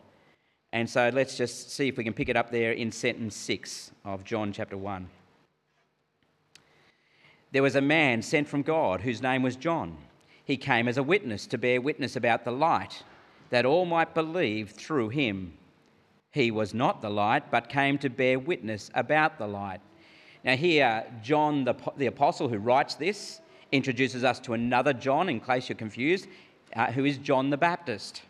and 0.74 0.90
so 0.90 1.10
let's 1.14 1.38
just 1.38 1.72
see 1.72 1.88
if 1.88 1.98
we 1.98 2.04
can 2.04 2.14
pick 2.14 2.30
it 2.30 2.36
up 2.36 2.52
there 2.52 2.74
in 2.74 2.92
sentence 2.92 3.36
6 3.36 3.92
of 4.04 4.24
John 4.24 4.52
chapter 4.52 4.78
1. 4.78 5.10
There 7.52 7.64
was 7.64 7.76
a 7.76 7.82
man 7.82 8.22
sent 8.22 8.48
from 8.48 8.62
God 8.64 9.02
whose 9.02 9.22
name 9.22 9.42
was 9.42 9.56
John. 9.56 9.98
He 10.44 10.58
came 10.58 10.88
as 10.88 10.98
a 10.98 11.04
witness 11.04 11.48
to 11.48 11.58
bear 11.58 11.80
witness 11.80 12.16
about 12.16 12.44
the 12.44 12.52
light, 12.52 13.04
that 13.50 13.66
all 13.66 13.86
might 13.86 14.14
believe 14.14 14.72
through 14.72 15.10
him. 15.10 15.54
He 16.32 16.52
was 16.52 16.74
not 16.74 17.02
the 17.02 17.10
light, 17.10 17.50
but 17.50 17.70
came 17.70 17.98
to 18.00 18.10
bear 18.10 18.38
witness 18.38 18.92
about 18.94 19.38
the 19.38 19.48
light. 19.48 19.82
Now, 20.44 20.56
here, 20.56 21.06
John, 21.24 21.64
the, 21.64 21.76
the 21.98 22.06
apostle 22.06 22.48
who 22.48 22.58
writes 22.58 22.96
this, 22.96 23.42
introduces 23.72 24.24
us 24.24 24.40
to 24.42 24.54
another 24.54 24.94
John, 24.94 25.30
in 25.30 25.40
case 25.40 25.68
you're 25.68 25.76
confused, 25.76 26.28
uh, 26.76 26.92
who 26.92 27.06
is 27.06 27.18
John 27.18 27.50
the 27.50 27.58
Baptist. 27.58 28.22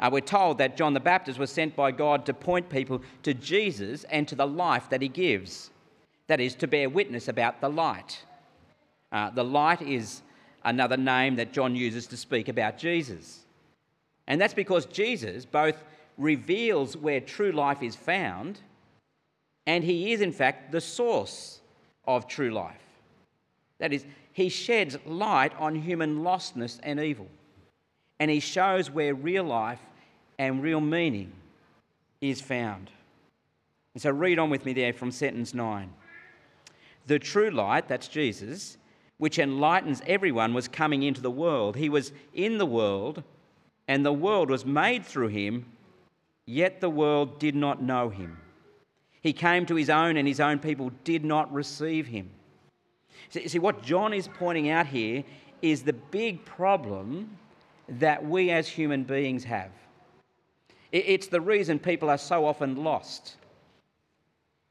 Uh, 0.00 0.08
we're 0.12 0.20
told 0.20 0.58
that 0.58 0.76
John 0.76 0.94
the 0.94 1.00
Baptist 1.00 1.38
was 1.38 1.50
sent 1.50 1.74
by 1.74 1.90
God 1.90 2.24
to 2.26 2.34
point 2.34 2.70
people 2.70 3.02
to 3.24 3.34
Jesus 3.34 4.04
and 4.04 4.28
to 4.28 4.34
the 4.34 4.46
life 4.46 4.88
that 4.90 5.02
he 5.02 5.08
gives. 5.08 5.70
That 6.28 6.40
is, 6.40 6.54
to 6.56 6.66
bear 6.66 6.88
witness 6.88 7.28
about 7.28 7.60
the 7.60 7.68
light. 7.68 8.24
Uh, 9.10 9.30
the 9.30 9.44
light 9.44 9.82
is 9.82 10.22
another 10.64 10.96
name 10.96 11.36
that 11.36 11.52
John 11.52 11.74
uses 11.74 12.06
to 12.08 12.16
speak 12.16 12.48
about 12.48 12.78
Jesus. 12.78 13.44
And 14.28 14.40
that's 14.40 14.54
because 14.54 14.86
Jesus 14.86 15.44
both 15.44 15.82
reveals 16.16 16.96
where 16.96 17.20
true 17.20 17.50
life 17.50 17.82
is 17.82 17.96
found 17.96 18.60
and 19.66 19.82
he 19.82 20.12
is, 20.12 20.20
in 20.20 20.32
fact, 20.32 20.70
the 20.70 20.80
source 20.80 21.60
of 22.06 22.28
true 22.28 22.50
life. 22.50 22.76
That 23.78 23.92
is, 23.92 24.06
he 24.32 24.48
sheds 24.48 24.96
light 25.04 25.52
on 25.58 25.74
human 25.74 26.20
lostness 26.20 26.78
and 26.84 27.00
evil 27.00 27.26
and 28.20 28.30
he 28.30 28.40
shows 28.40 28.90
where 28.90 29.14
real 29.14 29.44
life 29.44 29.80
and 30.38 30.62
real 30.62 30.80
meaning 30.80 31.32
is 32.20 32.40
found. 32.40 32.90
And 33.94 34.02
so 34.02 34.10
read 34.10 34.38
on 34.38 34.50
with 34.50 34.64
me 34.64 34.72
there 34.72 34.92
from 34.92 35.10
sentence 35.10 35.54
9. 35.54 35.92
The 37.06 37.18
true 37.18 37.50
light, 37.50 37.88
that's 37.88 38.08
Jesus, 38.08 38.76
which 39.18 39.38
enlightens 39.38 40.02
everyone, 40.06 40.52
was 40.52 40.68
coming 40.68 41.02
into 41.02 41.20
the 41.20 41.30
world. 41.30 41.76
He 41.76 41.88
was 41.88 42.12
in 42.34 42.58
the 42.58 42.66
world, 42.66 43.22
and 43.88 44.04
the 44.04 44.12
world 44.12 44.50
was 44.50 44.66
made 44.66 45.04
through 45.04 45.28
him, 45.28 45.64
yet 46.46 46.80
the 46.80 46.90
world 46.90 47.40
did 47.40 47.54
not 47.54 47.82
know 47.82 48.10
him. 48.10 48.38
He 49.22 49.32
came 49.32 49.66
to 49.66 49.74
his 49.74 49.90
own, 49.90 50.16
and 50.16 50.28
his 50.28 50.40
own 50.40 50.58
people 50.58 50.92
did 51.02 51.24
not 51.24 51.52
receive 51.52 52.06
him. 52.06 52.30
See, 53.30 53.58
what 53.58 53.82
John 53.82 54.12
is 54.12 54.28
pointing 54.28 54.70
out 54.70 54.86
here 54.86 55.24
is 55.60 55.82
the 55.82 55.92
big 55.92 56.44
problem 56.44 57.36
that 57.88 58.24
we 58.24 58.50
as 58.50 58.68
human 58.68 59.02
beings 59.02 59.42
have. 59.44 59.70
It's 60.92 61.26
the 61.26 61.40
reason 61.40 61.78
people 61.78 62.08
are 62.08 62.18
so 62.18 62.46
often 62.46 62.76
lost, 62.84 63.36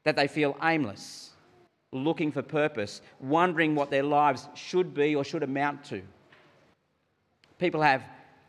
that 0.04 0.16
they 0.16 0.26
feel 0.26 0.56
aimless, 0.62 1.30
looking 1.92 2.32
for 2.32 2.42
purpose, 2.42 3.02
wondering 3.20 3.74
what 3.74 3.90
their 3.90 4.02
lives 4.02 4.48
should 4.54 4.94
be 4.94 5.14
or 5.14 5.24
should 5.24 5.42
amount 5.42 5.84
to. 5.84 6.02
People 7.58 7.82
have 7.82 8.02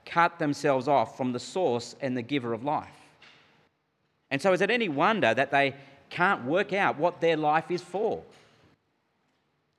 cut 0.06 0.39
themselves 0.39 0.88
off 0.88 1.18
from 1.18 1.32
the 1.32 1.39
source 1.39 1.96
and 2.01 2.15
the 2.15 2.22
giver 2.22 2.53
of 2.53 2.63
life. 2.63 2.88
And 4.32 4.41
so, 4.41 4.53
is 4.53 4.62
it 4.62 4.70
any 4.70 4.89
wonder 4.89 5.34
that 5.34 5.51
they 5.51 5.75
can't 6.10 6.46
work 6.46 6.74
out 6.74 6.98
what 6.98 7.22
their 7.22 7.38
life 7.38 7.72
is 7.72 7.82
for? 7.82 8.24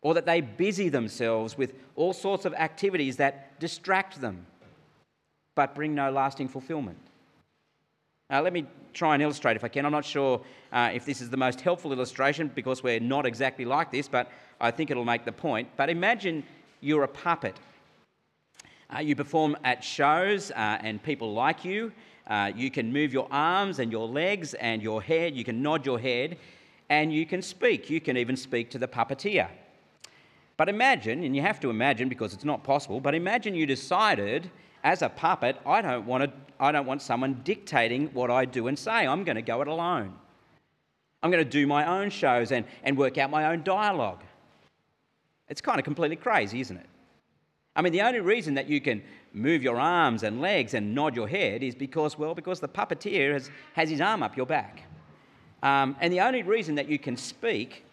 Or 0.02 0.14
that 0.14 0.26
they 0.26 0.40
busy 0.40 0.88
themselves 0.88 1.58
with 1.58 1.74
all 1.94 2.12
sorts 2.12 2.44
of 2.44 2.54
activities 2.54 3.16
that 3.18 3.58
distract 3.60 4.20
them 4.20 4.46
but 5.54 5.74
bring 5.74 5.94
no 5.94 6.10
lasting 6.10 6.48
fulfillment. 6.48 6.98
Uh, 8.30 8.40
let 8.40 8.52
me 8.52 8.64
try 8.92 9.14
and 9.14 9.22
illustrate 9.22 9.56
if 9.56 9.64
I 9.64 9.68
can. 9.68 9.84
I'm 9.84 9.92
not 9.92 10.04
sure 10.04 10.40
uh, 10.72 10.90
if 10.94 11.04
this 11.04 11.20
is 11.20 11.30
the 11.30 11.36
most 11.36 11.60
helpful 11.60 11.92
illustration 11.92 12.50
because 12.54 12.82
we're 12.82 13.00
not 13.00 13.26
exactly 13.26 13.64
like 13.64 13.90
this, 13.90 14.08
but 14.08 14.30
I 14.60 14.70
think 14.70 14.90
it'll 14.90 15.04
make 15.04 15.24
the 15.24 15.32
point. 15.32 15.68
But 15.76 15.90
imagine 15.90 16.44
you're 16.80 17.02
a 17.02 17.08
puppet. 17.08 17.56
Uh, 18.94 18.99
you 18.99 19.14
perform 19.14 19.56
at 19.64 19.85
shows 19.85 20.50
uh, 20.50 20.78
and 20.80 21.02
people 21.02 21.32
like 21.32 21.64
you. 21.64 21.92
Uh, 22.26 22.50
you 22.54 22.70
can 22.70 22.92
move 22.92 23.12
your 23.12 23.28
arms 23.30 23.78
and 23.78 23.92
your 23.92 24.09
legs 24.09 24.54
and 24.54 24.82
your 24.82 25.00
head. 25.00 25.35
You 25.35 25.44
can 25.44 25.62
nod 25.62 25.87
your 25.87 25.99
head 25.99 26.38
and 26.88 27.12
you 27.12 27.25
can 27.25 27.40
speak. 27.40 27.88
You 27.88 28.00
can 28.00 28.16
even 28.16 28.37
speak 28.37 28.70
to 28.70 28.78
the 28.78 28.88
puppeteer. 28.88 29.49
But 30.56 30.68
imagine, 30.68 31.25
and 31.25 31.35
you 31.35 31.42
have 31.42 31.61
to 31.61 31.70
imagine 31.70 32.09
because 32.09 32.35
it's 32.35 32.44
not 32.44 32.62
possible, 32.64 33.00
but 33.00 33.14
imagine 33.14 33.54
you 33.54 33.64
decided 33.64 34.50
as 34.85 35.02
a 35.02 35.09
puppet, 35.09 35.56
I 35.64 35.80
don't, 35.82 36.04
want 36.04 36.25
to, 36.25 36.30
I 36.59 36.73
don't 36.73 36.87
want 36.87 37.00
someone 37.00 37.40
dictating 37.44 38.09
what 38.09 38.30
I 38.30 38.44
do 38.44 38.66
and 38.66 38.78
say. 38.78 39.06
I'm 39.06 39.25
going 39.25 39.37
to 39.37 39.42
go 39.42 39.62
it 39.62 39.68
alone. 39.68 40.12
I'm 41.23 41.30
going 41.30 41.44
to 41.44 41.50
do 41.50 41.66
my 41.66 41.87
own 41.87 42.11
shows 42.11 42.50
and, 42.52 42.66
and 42.82 42.97
work 42.97 43.18
out 43.18 43.30
my 43.30 43.47
own 43.47 43.62
dialogue. 43.62 44.23
It's 45.49 45.61
kind 45.61 45.78
of 45.78 45.85
completely 45.85 46.16
crazy, 46.16 46.61
isn't 46.61 46.76
it? 46.76 46.89
I 47.80 47.82
mean, 47.82 47.94
the 47.94 48.02
only 48.02 48.20
reason 48.20 48.52
that 48.56 48.68
you 48.68 48.78
can 48.78 49.02
move 49.32 49.62
your 49.62 49.80
arms 49.80 50.22
and 50.22 50.38
legs 50.42 50.75
and 50.75 50.94
nod 50.94 51.16
your 51.16 51.26
head 51.26 51.62
is 51.62 51.75
because, 51.75 52.18
well, 52.18 52.34
because 52.34 52.60
the 52.60 52.68
puppeteer 52.68 53.32
has, 53.32 53.50
has 53.72 53.88
his 53.88 54.02
arm 54.02 54.22
up 54.22 54.37
your 54.37 54.44
back. 54.44 54.82
Um, 55.62 55.96
and 55.99 56.12
the 56.12 56.20
only 56.20 56.42
reason 56.42 56.75
that 56.75 56.90
you 56.90 56.99
can 56.99 57.16
speak 57.16 57.87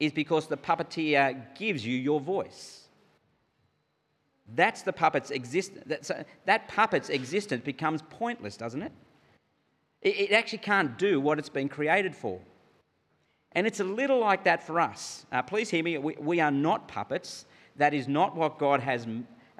is 0.00 0.10
because 0.10 0.48
the 0.48 0.56
puppeteer 0.56 1.40
gives 1.56 1.86
you 1.86 1.96
your 1.96 2.18
voice. 2.18 2.88
That's 4.56 4.82
the 4.82 4.92
puppet's 4.92 5.30
existence. 5.30 6.10
That 6.46 6.66
puppet's 6.66 7.08
existence 7.08 7.62
becomes 7.64 8.02
pointless, 8.10 8.56
doesn't 8.56 8.82
it? 8.82 8.92
It 10.02 10.32
actually 10.32 10.58
can't 10.58 10.98
do 10.98 11.20
what 11.20 11.38
it's 11.38 11.48
been 11.48 11.68
created 11.68 12.16
for. 12.16 12.40
And 13.52 13.68
it's 13.68 13.78
a 13.78 13.84
little 13.84 14.18
like 14.18 14.42
that 14.44 14.66
for 14.66 14.80
us. 14.80 15.26
Uh, 15.30 15.42
please 15.42 15.70
hear 15.70 15.84
me. 15.84 15.96
We, 15.96 16.16
we, 16.18 16.40
are 16.40 16.50
not 16.50 16.88
puppets. 16.88 17.44
That 17.78 17.94
is 17.94 18.08
not 18.08 18.36
what 18.36 18.58
God 18.58 18.80
has 18.80 19.06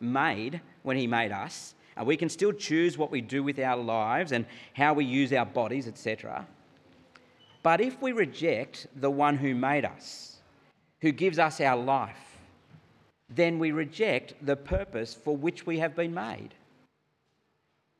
made 0.00 0.60
when 0.82 0.96
He 0.96 1.06
made 1.06 1.32
us. 1.32 1.74
Uh, 1.98 2.04
we 2.04 2.16
can 2.16 2.28
still 2.28 2.52
choose 2.52 2.98
what 2.98 3.10
we 3.10 3.20
do 3.20 3.42
with 3.42 3.58
our 3.58 3.76
lives 3.76 4.32
and 4.32 4.44
how 4.74 4.94
we 4.94 5.04
use 5.04 5.32
our 5.32 5.46
bodies, 5.46 5.88
etc. 5.88 6.46
But 7.62 7.80
if 7.80 8.00
we 8.00 8.12
reject 8.12 8.86
the 8.94 9.10
one 9.10 9.36
who 9.36 9.54
made 9.54 9.84
us, 9.84 10.36
who 11.00 11.12
gives 11.12 11.38
us 11.38 11.60
our 11.60 11.76
life, 11.76 12.38
then 13.28 13.58
we 13.58 13.72
reject 13.72 14.34
the 14.44 14.56
purpose 14.56 15.14
for 15.14 15.36
which 15.36 15.66
we 15.66 15.78
have 15.78 15.96
been 15.96 16.14
made. 16.14 16.50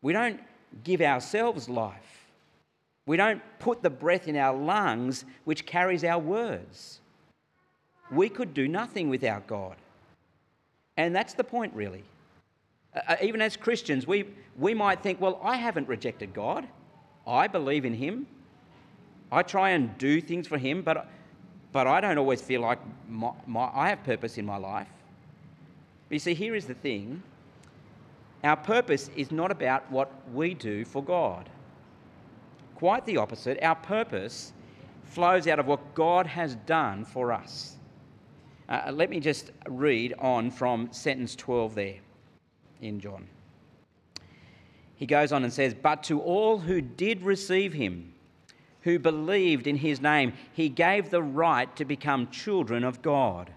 We 0.03 0.13
don't 0.13 0.41
give 0.85 1.01
ourselves 1.01 1.69
life. 1.69 2.29
We 3.07 3.17
don't 3.17 3.43
put 3.59 3.83
the 3.83 3.91
breath 3.91 4.29
in 4.29 4.37
our 4.37 4.57
lungs 4.57 5.25
which 5.45 5.67
carries 5.67 6.05
our 6.05 6.19
words. 6.19 7.01
We 8.11 8.29
could 8.29 8.55
do 8.55 8.69
nothing 8.69 9.09
without 9.09 9.47
God. 9.47 9.77
And 10.97 11.15
that's 11.15 11.35
the 11.35 11.45
point, 11.45 11.75
really. 11.75 12.05
Uh, 12.95 13.01
uh 13.09 13.17
even 13.23 13.41
as 13.41 13.57
Christians, 13.57 14.07
we, 14.07 14.25
we 14.59 14.75
might 14.75 15.03
think, 15.03 15.21
well, 15.21 15.41
I 15.43 15.57
haven't 15.57 15.89
rejected 15.89 16.33
God. 16.33 16.67
I 17.27 17.49
believe 17.49 17.85
in 17.85 17.95
Him. 17.95 18.27
I 19.31 19.43
try 19.43 19.71
and 19.71 19.97
do 19.99 20.21
things 20.21 20.47
for 20.47 20.59
Him, 20.59 20.83
but, 20.83 21.09
but 21.73 21.87
I 21.87 22.01
don't 22.01 22.19
always 22.19 22.41
feel 22.41 22.61
like 22.61 22.79
my, 23.09 23.33
my, 23.47 23.71
I 23.75 23.89
have 23.89 24.05
purpose 24.05 24.39
in 24.39 24.47
my 24.47 24.57
life. 24.57 24.89
But 26.09 26.15
you 26.15 26.19
see, 26.21 26.35
here 26.35 26.55
is 26.55 26.67
the 26.67 26.75
thing 26.75 27.23
our 28.45 28.57
purpose 28.57 29.11
is 29.17 29.33
not 29.33 29.51
about 29.51 29.91
what 29.91 30.13
we 30.33 30.55
do 30.55 30.85
for 30.85 31.03
God. 31.03 31.49
Quite 32.77 33.05
the 33.07 33.17
opposite. 33.17 33.61
Our 33.63 33.75
purpose 33.75 34.53
flows 35.05 35.47
out 35.49 35.59
of 35.59 35.67
what 35.67 35.95
God 35.95 36.27
has 36.27 36.55
done 36.67 37.05
for 37.05 37.33
us. 37.33 37.76
Uh, 38.69 38.91
let 38.93 39.11
me 39.11 39.21
just 39.21 39.53
read 39.69 40.15
on 40.19 40.51
from 40.51 40.93
sentence 40.93 41.37
12 41.37 41.75
there 41.75 41.95
in 42.81 43.01
John. 43.01 43.27
He 44.97 45.07
goes 45.07 45.33
on 45.33 45.45
and 45.45 45.53
says, 45.53 45.75
But 45.75 46.03
to 46.05 46.21
all 46.21 46.59
who 46.59 46.81
did 46.81 47.23
receive 47.23 47.73
him, 47.73 48.15
who 48.83 48.99
believed 48.99 49.67
in 49.67 49.77
his 49.77 50.01
name, 50.01 50.33
he 50.53 50.69
gave 50.69 51.11
the 51.11 51.23
right 51.23 51.75
to 51.77 51.85
become 51.85 52.31
children 52.31 52.83
of 52.83 53.03
God 53.03 53.53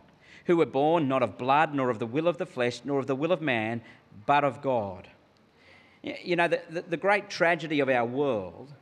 who 0.50 0.58
were 0.58 0.66
born 0.66 1.08
not 1.08 1.22
of 1.22 1.38
blood, 1.38 1.76
nor 1.76 1.92
of 1.92 2.00
the 2.00 2.08
will 2.08 2.28
of 2.28 2.40
the 2.40 2.46
flesh, 2.48 2.82
nor 2.84 2.98
of 2.98 3.06
the 3.06 3.16
will 3.16 3.32
of 3.32 3.40
man, 3.40 3.84
but 4.26 4.44
of 4.44 4.64
God. 4.64 5.08
You 6.02 6.36
know, 6.36 6.48
the, 6.48 6.60
the, 6.72 6.82
the 6.82 6.98
great 6.98 7.30
tragedy 7.30 7.82
of 7.82 7.88
our 7.88 8.04
world 8.04 8.74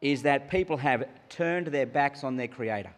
is 0.00 0.22
that 0.22 0.48
people 0.48 0.78
have 0.78 1.06
turned 1.28 1.66
their 1.66 1.84
backs 1.84 2.24
on 2.24 2.36
their 2.36 2.48
Creator. 2.48 2.90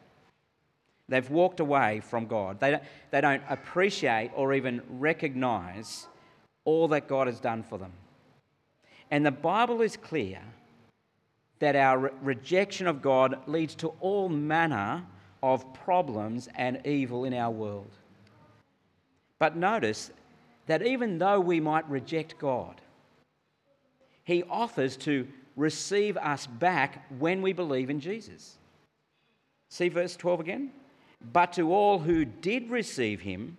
They've 1.09 1.31
walked 1.31 1.61
away 1.61 2.01
from 2.01 2.27
God. 2.27 2.59
They 2.59 2.73
don't, 2.73 2.83
they 3.11 3.21
don't 3.21 3.43
appreciate 3.49 4.31
or 4.35 4.55
even 4.55 4.83
recognize 4.89 6.09
all 6.65 6.89
that 6.89 7.07
God 7.07 7.29
has 7.29 7.39
done 7.39 7.63
for 7.63 7.79
them. 7.79 7.93
And 9.11 9.25
the 9.25 9.31
Bible 9.31 9.83
is 9.83 9.97
clear 9.97 10.41
that 11.61 11.77
our 11.77 11.99
re- 11.99 12.11
rejection 12.23 12.87
of 12.89 13.03
God 13.03 13.39
leads 13.47 13.75
to 13.77 13.89
all 14.01 14.29
manner 14.29 15.05
of 15.43 15.73
problems 15.75 16.49
and 16.57 16.85
evil 16.85 17.25
in 17.25 17.33
our 17.35 17.51
world. 17.51 17.91
But 19.39 19.57
notice 19.57 20.11
that 20.67 20.85
even 20.85 21.19
though 21.19 21.39
we 21.39 21.61
might 21.61 21.89
reject 21.89 22.39
God, 22.39 22.81
He 24.25 24.43
offers 24.51 24.97
to 24.99 25.29
receive 25.55 26.17
us 26.17 26.47
back 26.47 27.07
when 27.19 27.43
we 27.43 27.53
believe 27.53 27.91
in 27.91 28.01
Jesus. 28.01 28.59
See 29.69 29.89
verse 29.89 30.17
12 30.17 30.41
again? 30.41 30.73
But 31.33 31.53
to 31.55 31.73
all 31.73 31.99
who 31.99 32.25
did 32.25 32.71
receive 32.71 33.21
Him, 33.21 33.57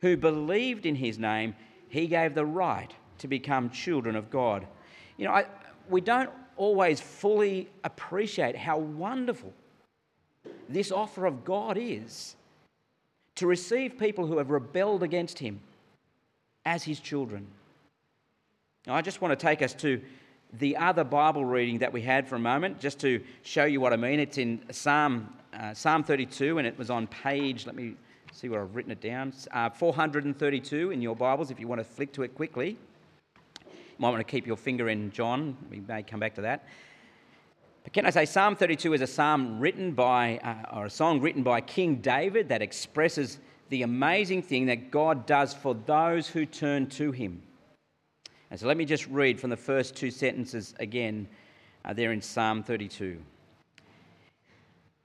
who 0.00 0.16
believed 0.16 0.86
in 0.86 0.96
His 0.96 1.18
name, 1.18 1.54
He 1.88 2.06
gave 2.06 2.34
the 2.34 2.46
right 2.46 2.92
to 3.18 3.28
become 3.28 3.70
children 3.70 4.16
of 4.16 4.30
God. 4.30 4.66
You 5.16 5.26
know, 5.26 5.32
I, 5.32 5.46
we 5.88 6.00
don't 6.00 6.30
always 6.56 7.00
fully 7.00 7.68
appreciate 7.84 8.56
how 8.56 8.78
wonderful 8.78 9.52
this 10.68 10.90
offer 10.90 11.26
of 11.26 11.44
God 11.44 11.76
is 11.78 12.36
to 13.36 13.46
receive 13.46 13.98
people 13.98 14.26
who 14.26 14.38
have 14.38 14.50
rebelled 14.50 15.02
against 15.02 15.38
Him 15.38 15.60
as 16.64 16.82
His 16.84 17.00
children. 17.00 17.46
Now, 18.86 18.94
I 18.94 19.02
just 19.02 19.20
want 19.20 19.38
to 19.38 19.46
take 19.46 19.62
us 19.62 19.74
to 19.74 20.00
the 20.52 20.76
other 20.76 21.04
Bible 21.04 21.44
reading 21.44 21.78
that 21.78 21.92
we 21.92 22.00
had 22.02 22.28
for 22.28 22.36
a 22.36 22.40
moment, 22.40 22.80
just 22.80 22.98
to 23.00 23.22
show 23.42 23.64
you 23.64 23.80
what 23.80 23.92
I 23.92 23.96
mean. 23.96 24.20
It's 24.20 24.38
in 24.38 24.62
Psalm, 24.70 25.34
uh, 25.52 25.74
Psalm 25.74 26.04
32, 26.04 26.58
and 26.58 26.66
it 26.66 26.78
was 26.78 26.90
on 26.90 27.06
page, 27.08 27.66
let 27.66 27.74
me 27.74 27.94
see 28.32 28.48
where 28.48 28.62
I've 28.62 28.74
written 28.74 28.92
it 28.92 29.00
down, 29.00 29.32
uh, 29.52 29.70
432 29.70 30.90
in 30.90 31.02
your 31.02 31.16
Bibles, 31.16 31.50
if 31.50 31.58
you 31.58 31.68
want 31.68 31.80
to 31.80 31.84
flick 31.84 32.12
to 32.14 32.22
it 32.22 32.34
quickly. 32.34 32.78
You 33.64 33.98
might 33.98 34.10
want 34.10 34.20
to 34.20 34.30
keep 34.30 34.46
your 34.46 34.56
finger 34.56 34.88
in 34.88 35.10
John, 35.10 35.56
we 35.70 35.80
may 35.80 36.02
come 36.02 36.20
back 36.20 36.34
to 36.36 36.42
that. 36.42 36.66
But 37.82 37.92
can 37.92 38.04
I 38.04 38.10
say, 38.10 38.24
Psalm 38.24 38.56
32 38.56 38.94
is 38.94 39.00
a 39.00 39.06
psalm 39.06 39.60
written 39.60 39.92
by, 39.92 40.38
uh, 40.38 40.76
or 40.76 40.86
a 40.86 40.90
song 40.90 41.20
written 41.20 41.42
by 41.42 41.60
King 41.60 41.96
David 41.96 42.48
that 42.48 42.60
expresses 42.60 43.38
the 43.68 43.82
amazing 43.82 44.42
thing 44.42 44.66
that 44.66 44.90
God 44.90 45.26
does 45.26 45.54
for 45.54 45.74
those 45.74 46.28
who 46.28 46.46
turn 46.46 46.88
to 46.90 47.12
him. 47.12 47.42
And 48.50 48.60
so 48.60 48.66
let 48.66 48.76
me 48.76 48.84
just 48.84 49.06
read 49.08 49.40
from 49.40 49.50
the 49.50 49.56
first 49.56 49.96
two 49.96 50.10
sentences 50.10 50.74
again 50.78 51.26
uh, 51.84 51.92
there 51.92 52.12
in 52.12 52.20
Psalm 52.20 52.62
32. 52.62 53.18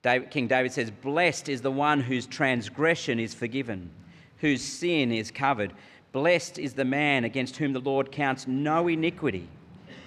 David, 0.03 0.31
King 0.31 0.47
David 0.47 0.71
says, 0.71 0.91
Blessed 0.91 1.49
is 1.49 1.61
the 1.61 1.71
one 1.71 1.99
whose 1.99 2.25
transgression 2.25 3.19
is 3.19 3.33
forgiven, 3.33 3.89
whose 4.37 4.63
sin 4.63 5.11
is 5.11 5.31
covered. 5.31 5.73
Blessed 6.11 6.59
is 6.59 6.73
the 6.73 6.85
man 6.85 7.23
against 7.23 7.57
whom 7.57 7.73
the 7.73 7.79
Lord 7.79 8.11
counts 8.11 8.47
no 8.47 8.87
iniquity, 8.87 9.47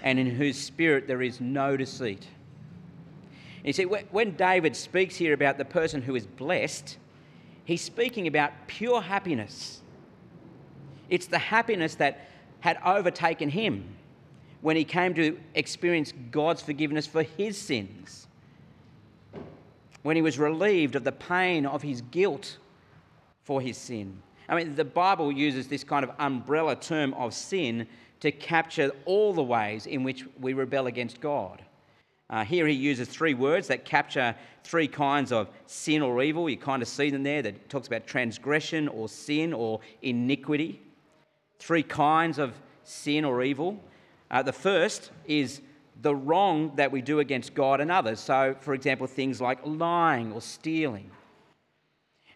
and 0.03 0.19
in 0.19 0.31
whose 0.31 0.59
spirit 0.59 1.07
there 1.07 1.23
is 1.23 1.41
no 1.41 1.77
deceit. 1.77 2.27
You 3.65 3.73
see, 3.73 3.85
when 3.85 4.33
David 4.33 4.77
speaks 4.77 5.17
here 5.17 5.33
about 5.33 5.57
the 5.57 5.65
person 5.65 6.03
who 6.03 6.15
is 6.15 6.27
blessed, 6.27 6.99
he's 7.65 7.81
speaking 7.81 8.27
about 8.27 8.53
pure 8.67 9.01
happiness. 9.01 9.81
It's 11.09 11.27
the 11.27 11.39
happiness 11.39 11.95
that 11.95 12.29
had 12.65 12.79
overtaken 12.83 13.51
him 13.51 13.85
when 14.63 14.75
he 14.75 14.85
came 14.85 15.13
to 15.13 15.39
experience 15.55 16.15
God's 16.31 16.63
forgiveness 16.63 17.07
for 17.07 17.23
his 17.23 17.59
sins, 17.59 18.27
when 20.03 20.17
he 20.17 20.23
was 20.23 20.39
relieved 20.39 20.97
of 20.97 21.05
the 21.05 21.13
pain 21.13 21.67
of 21.67 21.83
his 21.83 22.01
guilt 22.11 22.57
for 23.43 23.61
his 23.61 23.77
sin. 23.77 24.23
I 24.49 24.57
mean, 24.57 24.77
the 24.77 24.85
Bible 24.87 25.31
uses 25.31 25.69
this 25.69 25.85
kind 25.85 26.05
of 26.05 26.13
umbrella 26.19 26.75
term 26.75 27.13
of 27.13 27.35
sin 27.35 27.87
to 28.21 28.33
capture 28.33 28.93
all 29.05 29.35
the 29.35 29.43
ways 29.43 29.85
in 29.85 30.03
which 30.03 30.25
we 30.41 30.55
rebel 30.55 30.87
against 30.87 31.21
God. 31.21 31.61
Uh, 32.31 32.47
here 32.47 32.67
he 32.67 32.73
uses 32.73 33.09
three 33.09 33.35
words 33.35 33.69
that 33.69 33.85
capture 33.85 34.35
three 34.63 34.89
kinds 34.89 35.33
of 35.33 35.49
sin 35.67 36.01
or 36.01 36.23
evil. 36.23 36.49
You 36.49 36.57
kind 36.57 36.81
of 36.81 36.89
see 36.89 37.11
them 37.11 37.25
there 37.25 37.43
that 37.43 37.69
talks 37.69 37.89
about 37.89 38.07
transgression 38.07 38.89
or 38.89 39.11
sin 39.11 39.53
or 39.53 39.81
iniquity 40.01 40.81
three 41.59 41.83
kinds 41.83 42.39
of 42.39 42.55
sin 42.83 43.25
or 43.25 43.43
evil. 43.43 43.81
Uh, 44.31 44.43
the 44.43 44.53
first 44.53 45.11
is 45.27 45.61
the 46.03 46.15
wrong 46.15 46.75
that 46.77 46.91
we 46.91 47.01
do 47.01 47.21
against 47.21 47.55
God 47.55 47.81
and 47.81 47.91
others. 47.91 48.21
So, 48.21 48.57
for 48.61 48.75
example, 48.75 49.07
things 49.07 49.41
like 49.41 49.59
lying 49.65 50.33
or 50.33 50.41
stealing. 50.41 51.11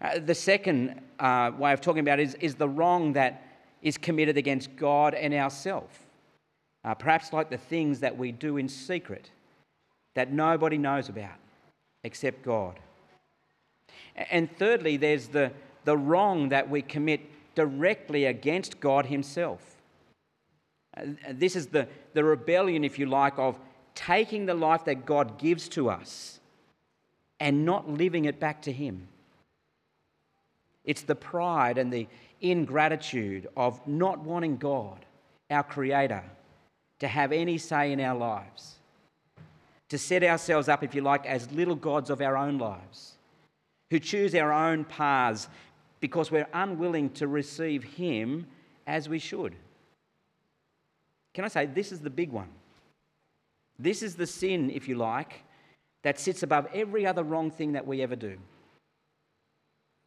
Uh, 0.00 0.20
the 0.20 0.34
second 0.34 1.00
uh, 1.18 1.50
way 1.58 1.72
of 1.72 1.80
talking 1.80 2.00
about 2.00 2.20
it 2.20 2.24
is, 2.24 2.34
is 2.36 2.54
the 2.54 2.68
wrong 2.68 3.14
that 3.14 3.42
is 3.82 3.98
committed 3.98 4.36
against 4.36 4.74
God 4.76 5.14
and 5.14 5.34
ourselves. 5.34 5.94
Uh, 6.84 6.94
perhaps 6.94 7.32
like 7.32 7.50
the 7.50 7.58
things 7.58 8.00
that 8.00 8.16
we 8.16 8.32
do 8.32 8.56
in 8.56 8.68
secret 8.68 9.30
that 10.14 10.32
nobody 10.32 10.78
knows 10.78 11.08
about 11.08 11.36
except 12.04 12.42
God. 12.42 12.78
And 14.30 14.50
thirdly, 14.56 14.96
there's 14.96 15.28
the, 15.28 15.52
the 15.84 15.96
wrong 15.96 16.48
that 16.50 16.68
we 16.68 16.82
commit 16.82 17.20
directly 17.58 18.24
against 18.26 18.78
God 18.78 19.06
Himself. 19.06 19.60
Uh, 20.96 21.06
this 21.32 21.56
is 21.56 21.66
the, 21.66 21.88
the 22.14 22.22
rebellion, 22.22 22.84
if 22.84 23.00
you 23.00 23.06
like, 23.06 23.36
of 23.36 23.58
taking 23.96 24.46
the 24.46 24.54
life 24.54 24.84
that 24.84 25.04
God 25.04 25.40
gives 25.40 25.68
to 25.70 25.90
us 25.90 26.38
and 27.40 27.64
not 27.64 27.90
living 27.90 28.26
it 28.26 28.38
back 28.38 28.62
to 28.62 28.72
Him. 28.72 29.08
It's 30.84 31.02
the 31.02 31.16
pride 31.16 31.78
and 31.78 31.92
the 31.92 32.06
ingratitude 32.40 33.48
of 33.56 33.84
not 33.88 34.20
wanting 34.20 34.56
God, 34.56 35.04
our 35.50 35.64
Creator, 35.64 36.22
to 37.00 37.08
have 37.08 37.32
any 37.32 37.58
say 37.58 37.90
in 37.90 38.00
our 38.00 38.16
lives. 38.16 38.76
To 39.88 39.98
set 39.98 40.22
ourselves 40.22 40.68
up, 40.68 40.84
if 40.84 40.94
you 40.94 41.00
like, 41.00 41.26
as 41.26 41.50
little 41.50 41.74
gods 41.74 42.08
of 42.08 42.20
our 42.20 42.36
own 42.36 42.58
lives, 42.58 43.14
who 43.90 43.98
choose 43.98 44.32
our 44.36 44.52
own 44.52 44.84
paths 44.84 45.48
because 46.00 46.30
we're 46.30 46.48
unwilling 46.52 47.10
to 47.10 47.26
receive 47.26 47.82
Him 47.82 48.46
as 48.86 49.08
we 49.08 49.18
should. 49.18 49.54
Can 51.34 51.44
I 51.44 51.48
say, 51.48 51.66
this 51.66 51.92
is 51.92 52.00
the 52.00 52.10
big 52.10 52.30
one? 52.30 52.48
This 53.78 54.02
is 54.02 54.16
the 54.16 54.26
sin, 54.26 54.70
if 54.70 54.88
you 54.88 54.96
like, 54.96 55.44
that 56.02 56.18
sits 56.18 56.42
above 56.42 56.66
every 56.74 57.06
other 57.06 57.22
wrong 57.22 57.50
thing 57.50 57.72
that 57.72 57.86
we 57.86 58.02
ever 58.02 58.16
do. 58.16 58.36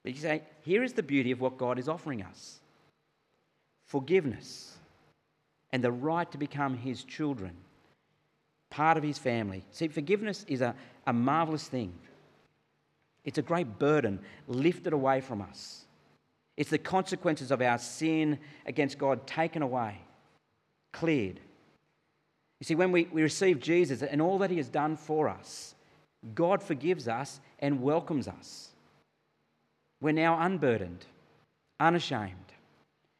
But 0.03 0.13
you 0.13 0.19
say, 0.19 0.41
here 0.61 0.83
is 0.83 0.93
the 0.93 1.03
beauty 1.03 1.31
of 1.31 1.39
what 1.39 1.57
God 1.57 1.79
is 1.79 1.87
offering 1.87 2.23
us 2.23 2.59
forgiveness 3.85 4.77
and 5.73 5.83
the 5.83 5.91
right 5.91 6.29
to 6.31 6.37
become 6.37 6.75
His 6.75 7.03
children, 7.03 7.51
part 8.69 8.97
of 8.97 9.03
His 9.03 9.17
family. 9.17 9.63
See, 9.71 9.89
forgiveness 9.89 10.45
is 10.47 10.61
a, 10.61 10.75
a 11.07 11.13
marvelous 11.13 11.67
thing. 11.67 11.93
It's 13.23 13.37
a 13.37 13.43
great 13.43 13.79
burden 13.79 14.19
lifted 14.47 14.93
away 14.93 15.21
from 15.21 15.41
us. 15.41 15.85
It's 16.57 16.69
the 16.69 16.77
consequences 16.77 17.51
of 17.51 17.61
our 17.61 17.77
sin 17.77 18.39
against 18.65 18.97
God 18.97 19.25
taken 19.25 19.61
away, 19.61 19.97
cleared. 20.91 21.39
You 22.59 22.65
see, 22.65 22.75
when 22.75 22.91
we, 22.91 23.07
we 23.11 23.23
receive 23.23 23.59
Jesus 23.59 24.03
and 24.03 24.21
all 24.21 24.37
that 24.39 24.51
he 24.51 24.57
has 24.57 24.69
done 24.69 24.95
for 24.97 25.29
us, 25.29 25.73
God 26.35 26.61
forgives 26.61 27.07
us 27.07 27.39
and 27.59 27.81
welcomes 27.81 28.27
us. 28.27 28.69
We're 29.99 30.11
now 30.11 30.39
unburdened, 30.39 31.05
unashamed. 31.79 32.35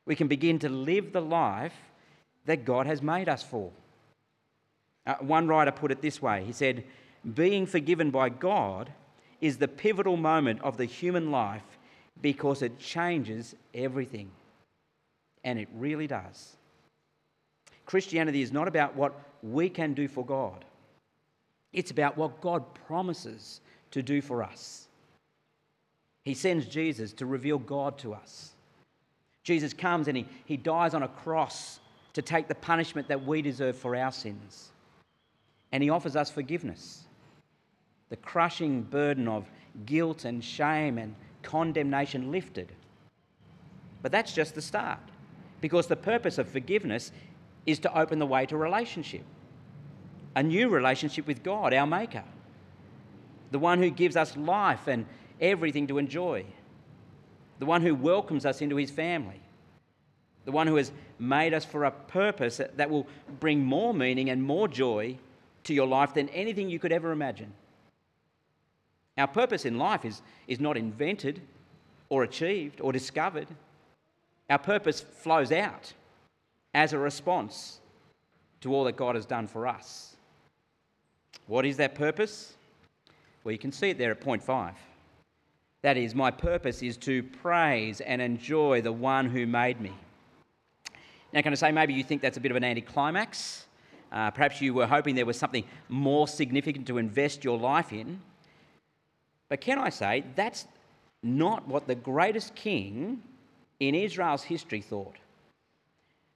We 0.06 0.16
can 0.16 0.28
begin 0.28 0.60
to 0.60 0.70
live 0.70 1.14
the 1.14 1.22
life 1.22 1.74
that 2.46 2.66
God 2.66 2.88
has 2.88 3.02
made 3.02 3.30
us 3.30 3.44
for. 3.44 3.72
Uh, 5.06 5.16
one 5.22 5.48
writer 5.48 5.72
put 5.72 5.92
it 5.92 6.02
this 6.02 6.22
way 6.22 6.44
he 6.46 6.52
said, 6.52 6.84
Being 7.34 7.66
forgiven 7.66 8.12
by 8.12 8.30
God 8.30 8.92
is 9.42 9.58
the 9.58 9.68
pivotal 9.68 10.16
moment 10.16 10.62
of 10.62 10.78
the 10.78 10.86
human 10.86 11.32
life 11.32 11.66
because 12.22 12.62
it 12.62 12.80
changes 12.80 13.56
everything. 13.74 14.30
And 15.44 15.58
it 15.60 15.68
really 15.76 16.08
does. 16.08 16.56
Christianity 17.86 18.44
is 18.44 18.52
not 18.52 18.68
about 18.68 18.96
what 18.96 19.20
we 19.42 19.68
can 19.68 19.94
do 19.94 20.08
for 20.08 20.24
God, 20.24 20.64
it's 21.74 21.92
about 21.92 22.18
what 22.18 22.40
God 22.42 22.64
promises 22.88 23.62
to 23.92 24.02
do 24.02 24.22
for 24.22 24.44
us. 24.44 24.88
He 26.24 26.36
sends 26.36 26.68
Jesus 26.68 27.14
to 27.14 27.26
reveal 27.26 27.58
God 27.58 27.98
to 28.00 28.14
us. 28.14 28.52
Jesus 29.44 29.74
comes 29.74 30.08
and 30.08 30.16
he, 30.16 30.28
he 30.46 30.56
dies 30.56 30.94
on 30.94 31.02
a 31.02 31.08
cross 31.08 31.80
to 32.14 32.22
take 32.22 32.48
the 32.48 32.56
punishment 32.56 33.08
that 33.08 33.26
we 33.26 33.42
deserve 33.42 33.76
for 33.76 33.96
our 33.96 34.12
sins. 34.12 34.70
And 35.72 35.82
he 35.82 35.90
offers 35.90 36.16
us 36.16 36.30
forgiveness 36.30 37.06
the 38.12 38.18
crushing 38.18 38.84
burden 38.84 39.28
of 39.28 39.50
guilt 39.88 40.26
and 40.26 40.44
shame 40.44 41.00
and 41.00 41.16
condemnation 41.42 42.32
lifted. 42.32 42.72
But 44.04 44.12
that's 44.12 44.34
just 44.34 44.54
the 44.54 44.62
start, 44.62 45.00
because 45.62 45.88
the 45.88 45.96
purpose 45.96 46.38
of 46.38 46.48
forgiveness 46.48 47.12
is 47.66 47.80
to 47.80 48.00
open 48.00 48.20
the 48.20 48.28
way 48.28 48.46
to 48.46 48.58
relationship 48.58 49.24
a 50.36 50.44
new 50.44 50.70
relationship 50.70 51.28
with 51.28 51.44
God, 51.44 51.74
our 51.74 51.88
Maker, 51.88 52.24
the 53.52 53.60
one 53.60 53.80
who 53.80 53.90
gives 53.90 54.16
us 54.16 54.38
life 54.38 54.88
and 54.88 55.06
everything 55.40 55.88
to 55.88 55.98
enjoy, 55.98 56.46
the 57.60 57.66
one 57.66 57.82
who 57.82 57.94
welcomes 57.94 58.46
us 58.46 58.62
into 58.62 58.78
his 58.78 58.90
family, 58.90 59.42
the 60.46 60.52
one 60.52 60.68
who 60.68 60.76
has 60.76 60.92
made 61.20 61.54
us 61.54 61.66
for 61.66 61.84
a 61.84 61.92
purpose 61.92 62.62
that 62.76 62.90
will 62.90 63.06
bring 63.40 63.64
more 63.64 63.94
meaning 63.94 64.30
and 64.30 64.42
more 64.42 64.68
joy 64.68 65.18
to 65.64 65.74
your 65.74 65.88
life 65.88 66.14
than 66.14 66.30
anything 66.30 66.70
you 66.70 66.80
could 66.80 66.92
ever 66.92 67.12
imagine. 67.12 67.54
Our 69.22 69.28
purpose 69.28 69.66
in 69.66 69.78
life 69.78 70.04
is, 70.04 70.24
is 70.48 70.60
not 70.60 70.78
invented 70.78 71.42
or 72.10 72.24
achieved 72.24 72.82
or 72.82 72.92
discovered. 72.92 73.48
Our 74.50 74.58
purpose 74.58 75.00
flows 75.00 75.52
out 75.52 75.94
as 76.74 76.94
a 76.94 76.98
response 76.98 77.80
to 78.62 78.74
all 78.74 78.84
that 78.86 78.96
God 78.96 79.14
has 79.14 79.28
done 79.28 79.46
for 79.46 79.68
us. 79.68 80.16
What 81.46 81.68
is 81.68 81.78
that 81.78 81.94
purpose? 81.94 82.54
Well, 83.44 83.52
you 83.52 83.60
can 83.60 83.72
see 83.72 83.92
it 83.92 84.00
there 84.00 84.10
at 84.10 84.22
point 84.22 84.42
five. 84.42 84.74
That 85.84 85.98
is, 85.98 86.16
my 86.16 86.32
purpose 86.32 86.82
is 86.82 86.98
to 86.98 87.22
praise 87.22 88.02
and 88.02 88.24
enjoy 88.24 88.82
the 88.82 88.92
one 88.92 89.30
who 89.30 89.46
made 89.46 89.80
me. 89.80 89.94
Now, 91.32 91.42
can 91.42 91.54
I 91.54 91.56
say 91.56 91.72
maybe 91.72 91.94
you 91.94 92.04
think 92.04 92.24
that's 92.24 92.38
a 92.38 92.42
bit 92.42 92.52
of 92.52 92.58
an 92.58 92.64
anticlimax? 92.64 93.66
Uh, 94.12 94.32
perhaps 94.32 94.62
you 94.62 94.74
were 94.74 94.88
hoping 94.88 95.14
there 95.14 95.28
was 95.28 95.38
something 95.38 95.64
more 95.90 96.28
significant 96.28 96.88
to 96.88 96.98
invest 96.98 97.44
your 97.44 97.60
life 97.60 97.94
in. 97.94 98.20
But 99.52 99.60
can 99.60 99.80
I 99.80 99.90
say, 99.90 100.24
that's 100.38 100.66
not 101.22 101.68
what 101.68 101.86
the 101.86 101.94
greatest 101.94 102.56
king 102.56 103.22
in 103.82 103.96
Israel's 103.96 104.44
history 104.44 104.80
thought. 104.80 105.18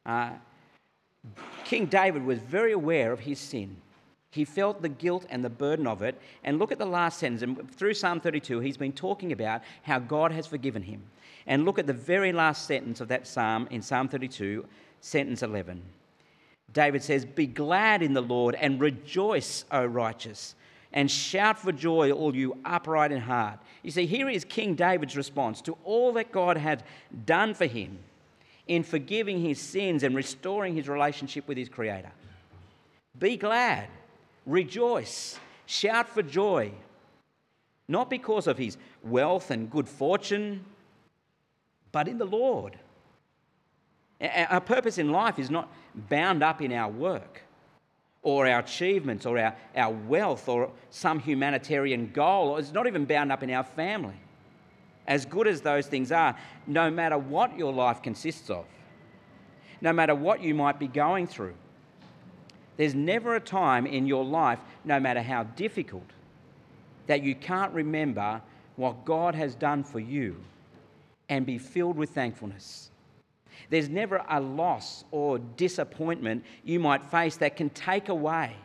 Uh, 0.05 0.31
king 1.63 1.85
David 1.85 2.25
was 2.25 2.39
very 2.39 2.73
aware 2.73 3.13
of 3.13 3.21
his 3.21 3.39
sin. 3.39 3.77
He 4.31 4.43
felt 4.43 4.81
the 4.81 4.89
guilt 4.89 5.25
and 5.29 5.45
the 5.45 5.49
burden 5.49 5.87
of 5.87 6.01
it. 6.01 6.19
And 6.43 6.59
look 6.59 6.73
at 6.73 6.77
the 6.77 6.85
last 6.85 7.17
sentence. 7.17 7.41
And 7.41 7.71
through 7.71 7.93
Psalm 7.93 8.19
32, 8.19 8.59
he's 8.59 8.75
been 8.75 8.91
talking 8.91 9.31
about 9.31 9.61
how 9.83 9.97
God 9.97 10.33
has 10.33 10.45
forgiven 10.45 10.83
him. 10.83 11.01
And 11.47 11.63
look 11.63 11.79
at 11.79 11.87
the 11.87 11.93
very 11.93 12.33
last 12.33 12.67
sentence 12.67 12.99
of 12.99 13.07
that 13.07 13.27
psalm 13.27 13.69
in 13.71 13.81
Psalm 13.81 14.09
32, 14.09 14.65
sentence 14.99 15.41
11. 15.41 15.81
David 16.73 17.01
says, 17.01 17.23
Be 17.23 17.47
glad 17.47 18.03
in 18.03 18.13
the 18.13 18.19
Lord 18.19 18.55
and 18.55 18.81
rejoice, 18.81 19.63
O 19.71 19.85
righteous, 19.85 20.55
and 20.95 21.11
shout 21.11 21.59
for 21.59 21.73
joy, 21.73 22.11
all 22.11 22.33
you 22.33 22.57
upright 22.63 23.11
in 23.11 23.19
heart. 23.19 23.59
You 23.83 23.91
see, 23.91 24.05
here 24.05 24.29
is 24.29 24.45
King 24.45 24.75
David's 24.75 25.17
response 25.17 25.61
to 25.63 25.77
all 25.83 26.13
that 26.13 26.31
God 26.31 26.55
had 26.55 26.83
done 27.25 27.53
for 27.53 27.65
him 27.65 27.99
in 28.65 28.81
forgiving 28.81 29.41
his 29.41 29.59
sins 29.59 30.03
and 30.03 30.15
restoring 30.15 30.73
his 30.73 30.87
relationship 30.87 31.47
with 31.49 31.57
his 31.57 31.69
Creator. 31.69 32.11
Be 33.19 33.37
glad 33.37 33.89
rejoice, 34.45 35.39
shout 35.65 36.07
for 36.07 36.21
joy, 36.21 36.71
not 37.87 38.09
because 38.09 38.47
of 38.47 38.57
his 38.57 38.77
wealth 39.03 39.51
and 39.51 39.69
good 39.69 39.89
fortune, 39.89 40.63
but 41.91 42.07
in 42.07 42.17
the 42.17 42.25
Lord. 42.25 42.77
Our 44.21 44.61
purpose 44.61 44.97
in 44.97 45.11
life 45.11 45.39
is 45.39 45.49
not 45.49 45.69
bound 45.93 46.41
up 46.41 46.61
in 46.61 46.71
our 46.71 46.89
work 46.89 47.44
or 48.25 48.47
our 48.47 48.59
achievements 48.59 49.27
or 49.27 49.37
our, 49.37 49.55
our 49.75 49.93
wealth 49.93 50.49
or 50.49 50.71
some 50.89 51.19
humanitarian 51.19 52.11
goal. 52.11 52.57
It's 52.57 52.73
not 52.73 52.87
even 52.87 53.05
bound 53.05 53.31
up 53.31 53.43
in 53.43 53.51
our 53.51 53.63
family. 53.63 54.15
As 55.07 55.25
good 55.25 55.47
as 55.47 55.61
those 55.61 55.85
things 55.85 56.11
are, 56.11 56.35
no 56.65 56.89
matter 56.89 57.19
what 57.19 57.55
your 57.55 57.71
life 57.71 58.01
consists 58.01 58.49
of, 58.49 58.65
no 59.79 59.93
matter 59.93 60.15
what 60.15 60.41
you 60.41 60.55
might 60.55 60.79
be 60.79 60.87
going 60.87 61.27
through, 61.27 61.53
there's 62.77 62.95
never 62.95 63.35
a 63.35 63.39
time 63.39 63.85
in 63.85 64.07
your 64.07 64.25
life, 64.25 64.59
no 64.83 64.99
matter 64.99 65.21
how 65.21 65.43
difficult, 65.43 66.09
that 67.05 67.21
you 67.21 67.35
can't 67.35 67.71
remember 67.73 68.41
what 68.75 69.05
God 69.05 69.35
has 69.35 69.53
done 69.53 69.83
for 69.83 69.99
you 69.99 70.35
and 71.29 71.45
be 71.45 71.59
filled 71.59 71.95
with 71.95 72.09
thankfulness. 72.09 72.89
There's 73.69 73.89
never 73.89 74.23
a 74.29 74.39
loss 74.39 75.03
or 75.11 75.39
disappointment 75.39 76.43
you 76.63 76.79
might 76.79 77.03
face 77.05 77.37
that 77.37 77.55
can 77.55 77.69
take 77.71 78.09
away 78.09 78.55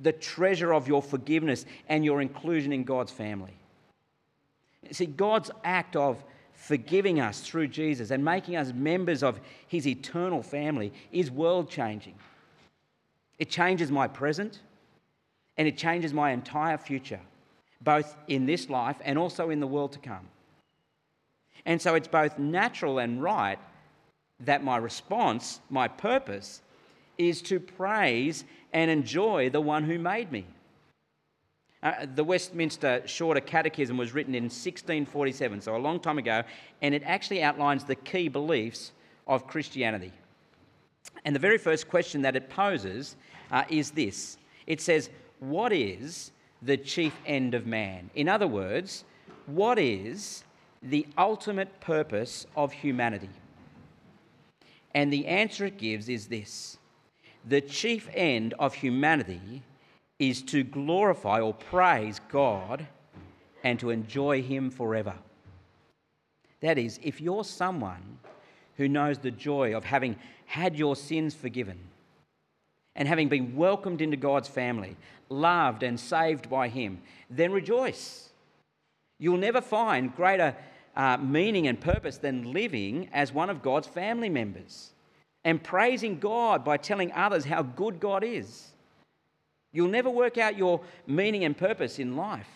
the 0.00 0.12
treasure 0.12 0.72
of 0.72 0.88
your 0.88 1.02
forgiveness 1.02 1.66
and 1.88 2.04
your 2.04 2.20
inclusion 2.20 2.72
in 2.72 2.84
God's 2.84 3.12
family. 3.12 3.56
See, 4.90 5.06
God's 5.06 5.50
act 5.62 5.96
of 5.96 6.22
forgiving 6.52 7.20
us 7.20 7.40
through 7.40 7.68
Jesus 7.68 8.10
and 8.10 8.24
making 8.24 8.56
us 8.56 8.72
members 8.72 9.22
of 9.22 9.40
his 9.66 9.86
eternal 9.86 10.42
family 10.42 10.92
is 11.12 11.30
world 11.30 11.70
changing. 11.70 12.14
It 13.38 13.50
changes 13.50 13.90
my 13.90 14.08
present 14.08 14.60
and 15.56 15.68
it 15.68 15.76
changes 15.76 16.12
my 16.12 16.30
entire 16.30 16.78
future, 16.78 17.20
both 17.80 18.16
in 18.28 18.46
this 18.46 18.68
life 18.68 18.96
and 19.04 19.18
also 19.18 19.50
in 19.50 19.60
the 19.60 19.66
world 19.66 19.92
to 19.92 19.98
come. 19.98 20.28
And 21.66 21.80
so 21.80 21.94
it's 21.94 22.08
both 22.08 22.38
natural 22.38 22.98
and 22.98 23.22
right 23.22 23.58
that 24.44 24.64
my 24.64 24.76
response, 24.76 25.60
my 25.70 25.88
purpose, 25.88 26.62
is 27.18 27.42
to 27.42 27.60
praise 27.60 28.44
and 28.72 28.90
enjoy 28.90 29.50
the 29.50 29.60
one 29.60 29.84
who 29.84 29.98
made 29.98 30.32
me. 30.32 30.46
Uh, 31.82 32.06
the 32.14 32.24
Westminster 32.24 33.02
Shorter 33.04 33.40
Catechism 33.40 33.96
was 33.96 34.14
written 34.14 34.34
in 34.34 34.44
1647, 34.44 35.60
so 35.60 35.76
a 35.76 35.78
long 35.78 36.00
time 36.00 36.18
ago, 36.18 36.42
and 36.80 36.94
it 36.94 37.02
actually 37.04 37.42
outlines 37.42 37.84
the 37.84 37.94
key 37.94 38.28
beliefs 38.28 38.92
of 39.26 39.46
Christianity. 39.46 40.12
And 41.26 41.34
the 41.34 41.40
very 41.40 41.58
first 41.58 41.88
question 41.88 42.22
that 42.22 42.36
it 42.36 42.48
poses 42.48 43.16
uh, 43.50 43.64
is 43.68 43.90
this 43.90 44.38
it 44.66 44.80
says, 44.80 45.10
What 45.40 45.72
is 45.72 46.32
the 46.62 46.78
chief 46.78 47.14
end 47.26 47.54
of 47.54 47.66
man? 47.66 48.10
In 48.14 48.30
other 48.30 48.46
words, 48.46 49.04
what 49.46 49.78
is 49.78 50.42
the 50.82 51.06
ultimate 51.18 51.80
purpose 51.80 52.46
of 52.56 52.72
humanity? 52.72 53.28
And 54.94 55.12
the 55.12 55.26
answer 55.26 55.66
it 55.66 55.78
gives 55.78 56.08
is 56.08 56.28
this 56.28 56.78
the 57.46 57.60
chief 57.60 58.08
end 58.14 58.54
of 58.58 58.74
humanity 58.74 59.62
is 60.18 60.42
to 60.42 60.62
glorify 60.62 61.40
or 61.40 61.52
praise 61.52 62.20
God 62.30 62.86
and 63.62 63.78
to 63.80 63.90
enjoy 63.90 64.42
Him 64.42 64.70
forever. 64.70 65.14
That 66.60 66.78
is, 66.78 66.98
if 67.02 67.20
you're 67.20 67.44
someone 67.44 68.18
who 68.76 68.88
knows 68.88 69.18
the 69.18 69.30
joy 69.30 69.76
of 69.76 69.84
having 69.84 70.16
had 70.46 70.76
your 70.76 70.96
sins 70.96 71.34
forgiven 71.34 71.78
and 72.96 73.08
having 73.08 73.28
been 73.28 73.56
welcomed 73.56 74.00
into 74.00 74.16
God's 74.16 74.48
family, 74.48 74.96
loved 75.28 75.82
and 75.82 75.98
saved 75.98 76.48
by 76.48 76.68
Him, 76.68 77.00
then 77.28 77.52
rejoice. 77.52 78.30
You'll 79.18 79.36
never 79.36 79.60
find 79.60 80.14
greater 80.14 80.54
uh, 80.96 81.16
meaning 81.18 81.66
and 81.66 81.80
purpose 81.80 82.18
than 82.18 82.52
living 82.52 83.08
as 83.12 83.32
one 83.32 83.50
of 83.50 83.62
God's 83.62 83.88
family 83.88 84.28
members 84.28 84.92
and 85.44 85.62
praising 85.62 86.18
God 86.18 86.64
by 86.64 86.76
telling 86.76 87.12
others 87.12 87.44
how 87.44 87.62
good 87.62 88.00
God 88.00 88.24
is. 88.24 88.68
You'll 89.72 89.88
never 89.88 90.08
work 90.08 90.38
out 90.38 90.56
your 90.56 90.80
meaning 91.06 91.44
and 91.44 91.56
purpose 91.56 91.98
in 91.98 92.16
life 92.16 92.48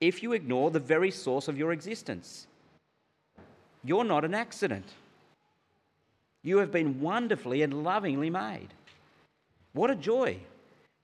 if 0.00 0.22
you 0.22 0.32
ignore 0.32 0.70
the 0.70 0.80
very 0.80 1.10
source 1.10 1.48
of 1.48 1.58
your 1.58 1.72
existence. 1.72 2.46
You're 3.84 4.04
not 4.04 4.24
an 4.24 4.34
accident. 4.34 4.86
You 6.42 6.58
have 6.58 6.70
been 6.70 7.00
wonderfully 7.00 7.62
and 7.62 7.82
lovingly 7.82 8.30
made. 8.30 8.68
What 9.72 9.90
a 9.90 9.96
joy 9.96 10.38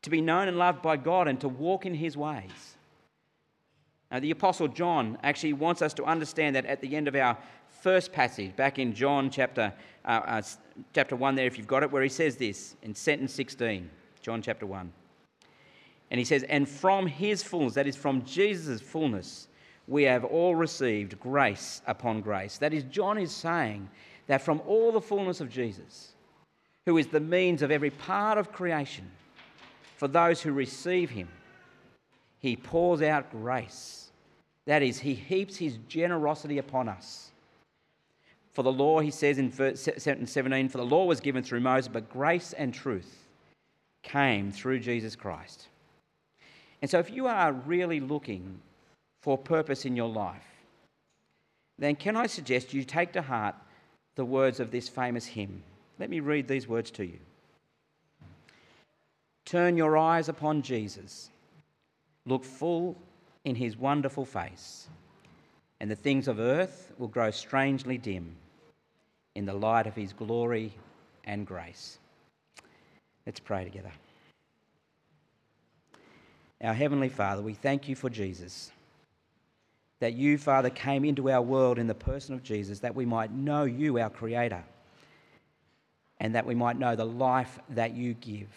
to 0.03 0.11
be 0.11 0.21
known 0.21 0.49
and 0.49 0.57
loved 0.57 0.83
by 0.83 0.97
God 0.97 1.29
and 1.29 1.41
to 1.41 1.49
walk 1.49 1.87
in 1.87 1.95
His 1.95 2.17
ways. 2.17 2.72
Now, 4.13 4.21
the 4.21 4.31
Apostle 4.31 4.69
John 4.69 5.17
actually 5.23 5.55
wants 5.55 5.81
us 5.81 5.95
to 5.95 6.05
understand 6.05 6.55
that 6.55 6.67
at 6.67 6.83
the 6.83 6.95
end 6.95 7.09
of 7.09 7.17
our 7.17 7.35
first 7.81 8.13
passage, 8.13 8.55
back 8.55 8.79
in 8.79 8.93
John 8.93 9.31
chapter, 9.31 9.73
uh, 10.05 10.09
uh, 10.09 10.43
chapter 10.95 11.17
1, 11.17 11.35
there, 11.35 11.47
if 11.47 11.57
you've 11.57 11.67
got 11.67 11.83
it, 11.83 11.91
where 11.91 12.03
he 12.03 12.11
says 12.11 12.37
this 12.37 12.77
in 12.83 12.95
sentence 12.95 13.33
16, 13.33 13.89
John 14.21 14.43
chapter 14.43 14.67
1. 14.67 14.93
And 16.11 16.19
he 16.19 16.27
says, 16.27 16.43
And 16.43 16.69
from 16.69 17.07
his 17.07 17.43
fullness, 17.43 17.73
that 17.73 17.87
is 17.87 17.97
from 17.97 18.23
Jesus' 18.27 18.83
fullness, 18.83 19.49
we 19.89 20.03
have 20.03 20.27
all 20.27 20.55
received 20.55 21.19
grace 21.19 21.81
upon 21.87 22.21
grace. 22.21 22.59
That 22.59 22.75
is, 22.75 22.85
John 22.85 23.17
is 23.17 23.33
saying 23.33 23.89
that 24.27 24.43
from 24.43 24.61
all 24.67 24.93
the 24.93 25.01
fullness 25.01 25.41
of 25.41 25.49
Jesus, 25.49 26.13
who 26.85 26.99
is 26.99 27.07
the 27.07 27.19
means 27.19 27.63
of 27.63 27.71
every 27.71 27.91
part 27.91 28.37
of 28.37 28.53
creation, 28.53 29.11
for 29.97 30.07
those 30.07 30.43
who 30.43 30.53
receive 30.53 31.09
him, 31.09 31.29
he 32.43 32.57
pours 32.57 33.01
out 33.01 33.31
grace. 33.31 34.11
That 34.67 34.83
is, 34.83 34.99
he 34.99 35.15
heaps 35.15 35.57
his 35.57 35.79
generosity 35.89 36.59
upon 36.59 36.89
us. 36.89 37.31
For 38.53 38.63
the 38.63 38.73
law, 38.73 39.01
he 39.01 39.11
says 39.11 39.39
in 39.39 39.51
verse 39.51 39.89
17, 39.97 40.69
for 40.69 40.79
the 40.79 40.85
law 40.85 41.07
was 41.07 41.21
given 41.21 41.43
through 41.43 41.61
Moses, 41.61 41.89
but 41.89 42.11
grace 42.11 42.53
and 42.53 42.75
truth 42.75 43.29
came 44.03 44.53
through 44.53 44.81
Jesus 44.81 45.17
Christ. 45.17 45.69
And 46.83 46.91
so, 46.91 46.99
if 46.99 47.11
you 47.11 47.29
are 47.29 47.53
really 47.53 48.01
looking 48.01 48.61
for 49.23 49.39
purpose 49.39 49.85
in 49.85 49.97
your 49.97 50.09
life, 50.09 50.43
then 51.79 51.97
can 51.97 52.17
I 52.17 52.27
suggest 52.27 52.75
you 52.75 52.85
take 52.85 53.13
to 53.13 53.23
heart 53.23 53.55
the 54.15 54.25
words 54.25 54.61
of 54.61 54.71
this 54.71 54.89
famous 54.89 55.27
hymn. 55.27 55.63
Let 55.99 56.11
me 56.11 56.21
read 56.21 56.49
these 56.49 56.69
words 56.69 56.91
to 56.93 57.05
you. 57.05 57.19
Turn 59.45 59.77
your 59.77 59.97
eyes 59.97 60.29
upon 60.29 60.63
Jesus, 60.63 61.31
look 62.27 62.45
full 62.45 62.97
in 63.45 63.55
his 63.55 63.77
wonderful 63.77 64.25
face, 64.25 64.89
and 65.81 65.91
the 65.91 65.97
things 65.97 66.29
of 66.29 66.39
earth 66.39 66.93
will 66.99 67.09
grow 67.09 67.31
strangely 67.31 67.99
dim 67.99 68.37
in 69.35 69.45
the 69.45 69.53
light 69.53 69.87
of 69.87 69.95
his 69.95 70.13
glory 70.13 70.73
and 71.25 71.47
grace. 71.47 71.99
Let's 73.27 73.41
pray 73.41 73.65
together. 73.65 73.93
Our 76.63 76.75
Heavenly 76.75 77.09
Father, 77.09 77.43
we 77.43 77.55
thank 77.55 77.89
you 77.89 77.97
for 77.97 78.09
Jesus 78.09 78.71
that 80.03 80.15
you, 80.15 80.37
Father, 80.37 80.69
came 80.69 81.05
into 81.05 81.31
our 81.31 81.41
world 81.41 81.79
in 81.79 81.87
the 81.87 81.95
person 81.95 82.35
of 82.35 82.43
Jesus, 82.43 82.81
that 82.81 82.93
we 82.93 83.07
might 83.07 83.31
know 83.31 83.63
you, 83.63 84.01
our 84.01 84.11
Creator, 84.11 84.65
and 86.19 86.35
that 86.35 86.45
we 86.45 86.57
might 86.57 86.77
know 86.77 86.97
the 86.97 87.07
life 87.07 87.61
that 87.69 87.95
you 87.95 88.15
give, 88.15 88.49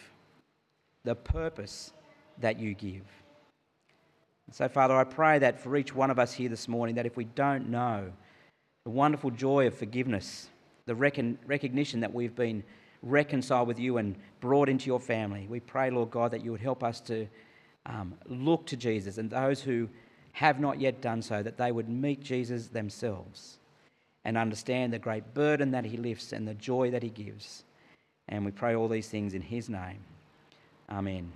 the 1.04 1.14
purpose 1.14 1.94
that 2.40 2.58
you 2.60 2.74
give. 2.74 3.04
So, 4.52 4.68
Father, 4.68 4.96
I 4.96 5.04
pray 5.04 5.40
that 5.40 5.60
for 5.60 5.76
each 5.76 5.94
one 5.94 6.12
of 6.12 6.20
us 6.20 6.34
here 6.34 6.50
this 6.50 6.68
morning, 6.68 6.96
that 6.96 7.06
if 7.06 7.18
we 7.18 7.24
don't 7.26 7.70
know 7.70 8.12
the 8.84 8.92
wonderful 8.92 9.32
joy 9.32 9.68
of 9.68 9.74
forgiveness, 9.74 10.50
the 10.86 10.96
recon- 10.96 11.40
recognition 11.48 12.00
that 12.02 12.14
we've 12.14 12.36
been 12.36 12.64
reconciled 13.02 13.68
with 13.68 13.80
you 13.80 13.98
and 13.98 14.16
brought 14.42 14.70
into 14.70 14.88
your 14.88 15.00
family. 15.00 15.48
We 15.50 15.60
pray, 15.60 15.90
Lord 15.90 16.12
God, 16.12 16.32
that 16.32 16.44
you 16.44 16.52
would 16.52 16.62
help 16.62 16.84
us 16.84 17.00
to 17.02 17.28
um, 17.86 18.16
look 18.28 18.66
to 18.68 18.78
Jesus 18.78 19.18
and 19.18 19.30
those 19.30 19.62
who 19.62 19.90
have 20.32 20.60
not 20.60 20.82
yet 20.82 21.02
done 21.02 21.22
so, 21.22 21.42
that 21.42 21.58
they 21.58 21.72
would 21.72 21.88
meet 21.88 22.22
Jesus 22.22 22.68
themselves 22.68 23.58
and 24.26 24.38
understand 24.38 24.92
the 24.92 25.00
great 25.00 25.34
burden 25.34 25.72
that 25.72 25.86
he 25.86 25.96
lifts 25.96 26.34
and 26.34 26.46
the 26.46 26.54
joy 26.56 26.92
that 26.92 27.02
he 27.02 27.10
gives. 27.10 27.64
And 28.28 28.44
we 28.44 28.52
pray 28.52 28.76
all 28.76 28.90
these 28.90 29.08
things 29.08 29.34
in 29.34 29.42
his 29.42 29.70
name. 29.70 30.00
Amen. 30.90 31.32